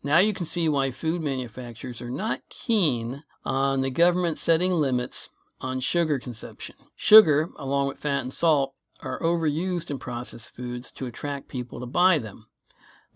Now 0.02 0.18
you 0.18 0.32
can 0.32 0.46
see 0.46 0.68
why 0.68 0.90
food 0.92 1.20
manufacturers 1.20 2.00
are 2.00 2.10
not 2.10 2.48
keen 2.48 3.22
on 3.44 3.82
the 3.82 3.90
government 3.90 4.38
setting 4.38 4.72
limits 4.72 5.28
on 5.60 5.80
sugar 5.80 6.18
consumption. 6.18 6.76
Sugar, 6.96 7.50
along 7.58 7.88
with 7.88 7.98
fat 7.98 8.20
and 8.20 8.32
salt, 8.32 8.74
are 9.00 9.20
overused 9.20 9.90
in 9.90 9.98
processed 9.98 10.50
foods 10.50 10.90
to 10.92 11.06
attract 11.06 11.48
people 11.48 11.80
to 11.80 11.86
buy 11.86 12.18
them. 12.18 12.46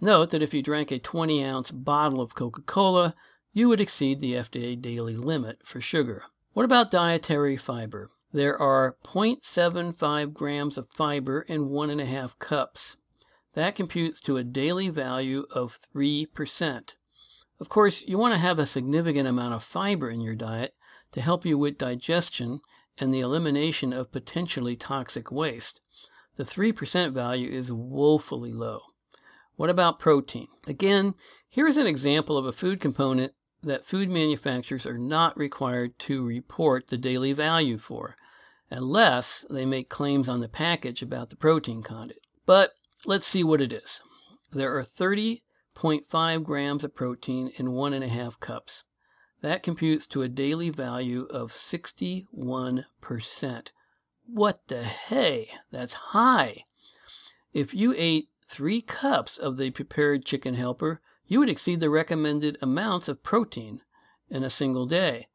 Note 0.01 0.31
that 0.31 0.43
if 0.43 0.55
you 0.55 0.63
drank 0.63 0.93
a 0.93 1.01
20 1.01 1.43
ounce 1.43 1.73
bottle 1.73 2.21
of 2.21 2.37
Coca 2.37 2.63
Cola, 2.63 3.17
you 3.53 3.69
would 3.69 3.81
exceed 3.81 4.21
the 4.21 4.35
FDA 4.35 4.81
daily 4.81 5.17
limit 5.17 5.59
for 5.65 5.81
sugar. 5.81 6.23
What 6.53 6.65
about 6.65 6.93
dietary 6.93 7.57
fiber? 7.57 8.09
There 8.33 8.57
are 8.57 8.97
0.75 9.05 10.33
grams 10.33 10.79
of 10.79 10.89
fiber 10.91 11.43
in 11.43 11.71
one 11.71 11.91
and 11.91 12.01
a 12.01 12.07
half 12.07 12.39
cups. 12.39 12.97
That 13.55 13.75
computes 13.75 14.21
to 14.21 14.37
a 14.37 14.45
daily 14.45 14.89
value 14.89 15.47
of 15.51 15.77
3%. 15.93 16.95
Of 17.59 17.69
course, 17.69 18.05
you 18.07 18.19
want 18.19 18.35
to 18.35 18.39
have 18.39 18.61
a 18.61 18.67
significant 18.69 19.27
amount 19.27 19.55
of 19.55 19.65
fiber 19.65 20.11
in 20.11 20.21
your 20.21 20.37
diet 20.37 20.75
to 21.11 21.21
help 21.21 21.45
you 21.45 21.59
with 21.59 21.77
digestion 21.77 22.61
and 22.99 23.13
the 23.13 23.19
elimination 23.19 23.93
of 23.93 24.13
potentially 24.13 24.77
toxic 24.77 25.33
waste. 25.33 25.81
The 26.37 26.45
3% 26.45 27.13
value 27.13 27.51
is 27.51 27.73
woefully 27.73 28.53
low. 28.53 28.83
What 29.59 29.71
about 29.71 29.99
protein? 29.99 30.47
Again, 30.69 31.17
here 31.51 31.67
is 31.67 31.77
an 31.77 31.89
example 31.89 32.39
of 32.39 32.47
a 32.47 32.53
food 32.53 32.81
component 32.81 33.35
that 33.61 33.89
food 33.89 34.09
manufacturers 34.09 34.87
are 34.87 34.97
not 34.97 35.37
required 35.37 35.99
to 36.07 36.25
report 36.25 36.87
the 36.87 36.97
daily 36.97 37.33
value 37.33 37.77
for, 37.77 38.17
unless 38.71 39.45
they 39.51 39.67
make 39.67 39.89
claims 39.89 40.29
on 40.29 40.39
the 40.39 40.49
package 40.49 41.03
about 41.03 41.31
the 41.31 41.35
protein 41.35 41.83
content. 41.83 42.21
But 42.47 42.75
let's 43.05 43.27
see 43.27 43.43
what 43.43 43.61
it 43.61 43.73
is. 43.73 44.01
There 44.53 44.79
are 44.79 44.85
30.5 44.85 46.45
grams 46.45 46.85
of 46.85 46.95
protein 46.95 47.49
in 47.57 47.73
one 47.73 47.93
and 47.93 48.05
a 48.05 48.09
half 48.09 48.39
cups. 48.39 48.85
That 49.41 49.65
computes 49.65 50.07
to 50.09 50.23
a 50.23 50.29
daily 50.29 50.71
value 50.71 51.23
of 51.31 51.51
61 51.51 52.87
per 53.01 53.19
cent. 53.19 53.73
What 54.25 54.61
the 54.69 54.85
hey! 54.85 55.51
That's 55.73 55.95
high. 55.95 56.63
If 57.53 57.75
you 57.75 57.93
ate 57.97 58.29
three 58.51 58.81
cups 58.81 59.37
of 59.37 59.57
the 59.57 59.71
prepared 59.71 60.25
chicken 60.25 60.55
helper, 60.55 61.01
you 61.27 61.39
would 61.39 61.51
exceed 61.51 61.81
the 61.81 61.91
recommended 61.91 62.57
amounts 62.63 63.07
of 63.07 63.23
protein 63.23 63.83
in 64.31 64.43
a 64.43 64.51
single 64.51 64.87
day. 64.87 65.29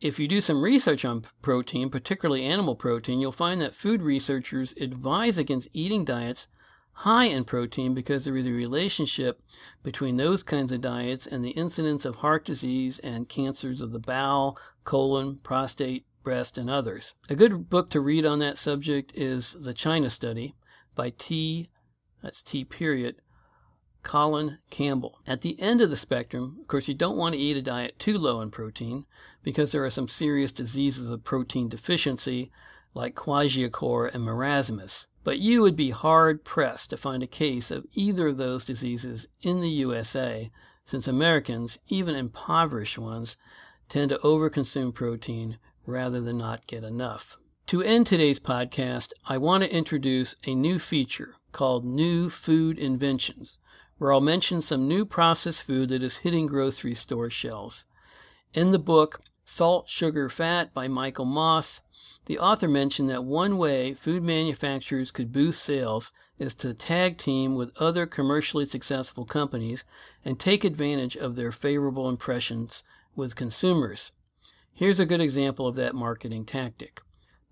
if 0.00 0.18
you 0.18 0.26
do 0.26 0.40
some 0.40 0.60
research 0.60 1.04
on 1.04 1.24
protein, 1.40 1.88
particularly 1.88 2.44
animal 2.44 2.74
protein, 2.74 3.20
you'll 3.20 3.30
find 3.30 3.60
that 3.60 3.76
food 3.76 4.02
researchers 4.02 4.74
advise 4.80 5.38
against 5.38 5.68
eating 5.72 6.04
diets 6.04 6.48
high 6.92 7.26
in 7.26 7.44
protein 7.44 7.94
because 7.94 8.24
there 8.24 8.36
is 8.36 8.46
a 8.46 8.50
relationship 8.50 9.40
between 9.82 10.16
those 10.16 10.42
kinds 10.42 10.72
of 10.72 10.80
diets 10.80 11.26
and 11.26 11.44
the 11.44 11.50
incidence 11.50 12.04
of 12.04 12.16
heart 12.16 12.44
disease 12.44 12.98
and 13.04 13.28
cancers 13.28 13.80
of 13.80 13.92
the 13.92 14.00
bowel, 14.00 14.58
colon, 14.84 15.36
prostate, 15.44 16.04
breast, 16.24 16.58
and 16.58 16.68
others. 16.68 17.14
A 17.28 17.36
good 17.36 17.70
book 17.70 17.88
to 17.90 18.00
read 18.00 18.26
on 18.26 18.40
that 18.40 18.58
subject 18.58 19.12
is 19.14 19.56
The 19.60 19.74
China 19.74 20.10
Study 20.10 20.54
by 20.94 21.10
T. 21.10 21.70
That's 22.22 22.42
T. 22.44 22.64
Period. 22.64 23.16
Colin 24.04 24.58
Campbell. 24.70 25.18
At 25.26 25.42
the 25.42 25.60
end 25.60 25.80
of 25.80 25.90
the 25.90 25.96
spectrum, 25.96 26.58
of 26.60 26.68
course, 26.68 26.86
you 26.86 26.94
don't 26.94 27.16
want 27.16 27.34
to 27.34 27.40
eat 27.40 27.56
a 27.56 27.62
diet 27.62 27.98
too 27.98 28.16
low 28.16 28.40
in 28.40 28.52
protein 28.52 29.06
because 29.42 29.72
there 29.72 29.84
are 29.84 29.90
some 29.90 30.06
serious 30.06 30.52
diseases 30.52 31.10
of 31.10 31.24
protein 31.24 31.68
deficiency 31.68 32.52
like 32.94 33.16
kwashiorkor 33.16 34.12
and 34.14 34.24
marasmus. 34.24 35.06
But 35.24 35.40
you 35.40 35.62
would 35.62 35.74
be 35.74 35.90
hard 35.90 36.44
pressed 36.44 36.90
to 36.90 36.96
find 36.96 37.24
a 37.24 37.26
case 37.26 37.72
of 37.72 37.86
either 37.92 38.28
of 38.28 38.36
those 38.36 38.64
diseases 38.64 39.26
in 39.40 39.60
the 39.60 39.70
USA, 39.70 40.52
since 40.84 41.08
Americans, 41.08 41.78
even 41.88 42.14
impoverished 42.14 42.98
ones, 42.98 43.36
tend 43.88 44.10
to 44.10 44.18
overconsume 44.18 44.94
protein 44.94 45.58
rather 45.86 46.20
than 46.20 46.38
not 46.38 46.66
get 46.66 46.84
enough. 46.84 47.36
To 47.66 47.82
end 47.82 48.06
today's 48.06 48.38
podcast, 48.38 49.12
I 49.26 49.38
want 49.38 49.64
to 49.64 49.72
introduce 49.72 50.36
a 50.44 50.54
new 50.54 50.78
feature 50.78 51.34
called 51.52 51.84
New 51.84 52.30
Food 52.30 52.78
Inventions, 52.78 53.58
where 53.98 54.12
I'll 54.12 54.20
mention 54.20 54.62
some 54.62 54.88
new 54.88 55.04
processed 55.04 55.62
food 55.62 55.90
that 55.90 56.02
is 56.02 56.18
hitting 56.18 56.46
grocery 56.46 56.94
store 56.94 57.30
shelves. 57.30 57.84
In 58.54 58.72
the 58.72 58.78
book 58.78 59.20
Salt, 59.44 59.88
Sugar, 59.88 60.30
Fat 60.30 60.72
by 60.72 60.88
Michael 60.88 61.24
Moss, 61.24 61.80
the 62.26 62.38
author 62.38 62.68
mentioned 62.68 63.10
that 63.10 63.24
one 63.24 63.58
way 63.58 63.94
food 63.94 64.22
manufacturers 64.22 65.10
could 65.10 65.32
boost 65.32 65.62
sales 65.62 66.12
is 66.38 66.54
to 66.54 66.72
tag 66.72 67.18
team 67.18 67.54
with 67.54 67.76
other 67.76 68.06
commercially 68.06 68.64
successful 68.64 69.24
companies 69.24 69.84
and 70.24 70.38
take 70.38 70.64
advantage 70.64 71.16
of 71.16 71.34
their 71.34 71.52
favorable 71.52 72.08
impressions 72.08 72.82
with 73.14 73.36
consumers. 73.36 74.12
Here's 74.72 75.00
a 75.00 75.06
good 75.06 75.20
example 75.20 75.66
of 75.66 75.76
that 75.76 75.94
marketing 75.94 76.46
tactic. 76.46 77.00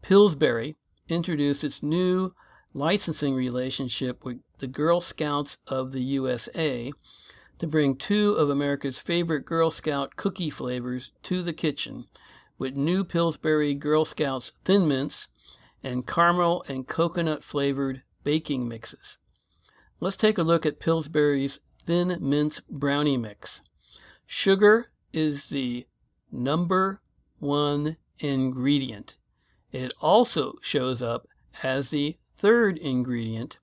Pillsbury 0.03 0.77
introduced 1.09 1.65
its 1.65 1.83
new 1.83 2.33
licensing 2.75 3.35
relationship 3.35 4.25
with 4.25 4.41
the 4.59 4.67
Girl 4.67 5.01
Scouts 5.01 5.59
of 5.67 5.93
the 5.93 6.03
USA 6.03 6.93
to 7.59 7.67
bring 7.67 7.97
two 7.97 8.33
of 8.33 8.49
America's 8.49 8.99
favorite 8.99 9.45
Girl 9.45 9.71
Scout 9.71 10.17
cookie 10.17 10.51
flavors 10.51 11.11
to 11.25 11.43
the 11.43 11.53
kitchen 11.53 12.07
with 12.59 12.75
new 12.75 13.03
Pillsbury 13.05 13.75
Girl 13.75 14.05
Scouts 14.05 14.53
Thin 14.65 14.87
Mints 14.87 15.27
and 15.83 16.07
caramel 16.07 16.65
and 16.69 16.87
coconut 16.87 17.43
flavored 17.43 18.03
baking 18.23 18.69
mixes. 18.69 19.19
Let's 19.99 20.17
take 20.17 20.39
a 20.39 20.43
look 20.43 20.65
at 20.65 20.79
Pillsbury's 20.79 21.59
Thin 21.87 22.19
Mints 22.21 22.61
Brownie 22.71 23.17
Mix. 23.17 23.61
Sugar 24.27 24.91
is 25.13 25.49
the 25.49 25.87
number 26.31 27.01
one 27.41 27.97
ingredient. 28.19 29.17
It 29.73 29.93
also 30.01 30.55
shows 30.63 31.03
up 31.03 31.27
as 31.63 31.91
the 31.91 32.17
third 32.41 32.79
ingredient 32.79 33.59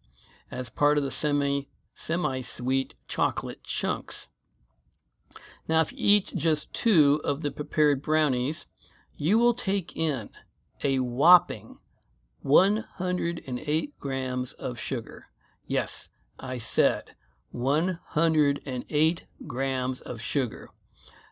as 0.52 0.70
part 0.70 0.98
of 0.98 1.04
the 1.04 1.12
semi 1.12 2.42
sweet 2.42 2.94
chocolate 3.08 3.64
chunks. 3.64 4.28
Now, 5.68 5.82
if 5.82 5.92
you 5.92 5.98
eat 5.98 6.32
just 6.36 6.72
two 6.74 7.20
of 7.24 7.42
the 7.42 7.52
prepared 7.52 8.02
brownies, 8.02 8.66
you 9.18 9.40
will 9.40 9.56
take 9.56 9.96
in 9.96 10.30
a 10.84 11.00
whopping 11.00 11.80
108 12.44 14.00
grams 14.00 14.54
of 14.54 14.80
sugar. 14.80 15.26
Yes, 15.66 16.08
I 16.40 16.60
said 16.60 17.16
108 17.50 19.24
grams 19.48 20.02
of 20.02 20.22
sugar. 20.22 20.70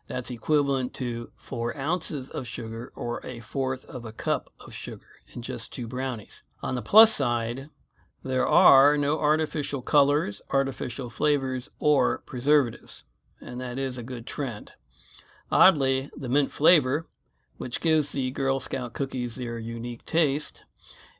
That's 0.08 0.30
equivalent 0.30 0.94
to 0.94 1.30
four 1.36 1.76
ounces 1.76 2.28
of 2.30 2.46
sugar 2.46 2.92
or 2.96 3.24
a 3.24 3.40
fourth 3.40 3.84
of 3.84 4.04
a 4.04 4.12
cup 4.12 4.52
of 4.58 4.74
sugar 4.74 5.06
in 5.32 5.42
just 5.42 5.72
two 5.72 5.86
brownies. 5.86 6.42
On 6.62 6.74
the 6.74 6.82
plus 6.82 7.14
side, 7.14 7.68
there 8.22 8.46
are 8.46 8.96
no 8.96 9.18
artificial 9.18 9.82
colors, 9.82 10.40
artificial 10.50 11.10
flavors, 11.10 11.68
or 11.78 12.18
preservatives, 12.18 13.04
and 13.40 13.60
that 13.60 13.78
is 13.78 13.98
a 13.98 14.02
good 14.02 14.26
trend. 14.26 14.72
Oddly, 15.50 16.10
the 16.16 16.28
mint 16.28 16.52
flavor 16.52 17.06
which 17.58 17.80
gives 17.80 18.12
the 18.12 18.30
Girl 18.32 18.60
Scout 18.60 18.92
cookies 18.92 19.34
their 19.34 19.58
unique 19.58 20.04
taste, 20.04 20.62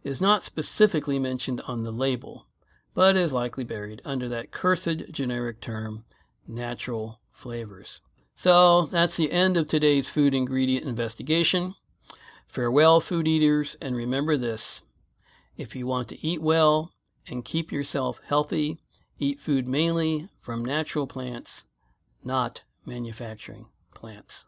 is 0.04 0.20
not 0.20 0.44
specifically 0.44 1.18
mentioned 1.18 1.62
on 1.62 1.82
the 1.82 1.90
label, 1.90 2.46
but 2.92 3.16
is 3.16 3.32
likely 3.32 3.64
buried 3.64 4.02
under 4.04 4.28
that 4.28 4.52
cursed 4.52 5.10
generic 5.10 5.62
term, 5.62 6.04
natural 6.46 7.20
flavors. 7.32 8.02
So 8.34 8.84
that's 8.84 9.16
the 9.16 9.32
end 9.32 9.56
of 9.56 9.66
today's 9.66 10.10
food 10.10 10.34
ingredient 10.34 10.84
investigation. 10.84 11.74
Farewell, 12.48 13.00
food 13.00 13.26
eaters, 13.26 13.78
and 13.80 13.96
remember 13.96 14.36
this 14.36 14.82
if 15.56 15.74
you 15.74 15.86
want 15.86 16.08
to 16.08 16.26
eat 16.26 16.40
well 16.40 16.92
and 17.28 17.44
keep 17.44 17.70
yourself 17.72 18.18
healthy, 18.26 18.78
eat 19.18 19.40
food 19.40 19.66
mainly 19.66 20.28
from 20.42 20.64
natural 20.64 21.06
plants, 21.06 21.62
not 22.24 22.62
manufacturing 22.84 23.66
plants. 23.94 24.46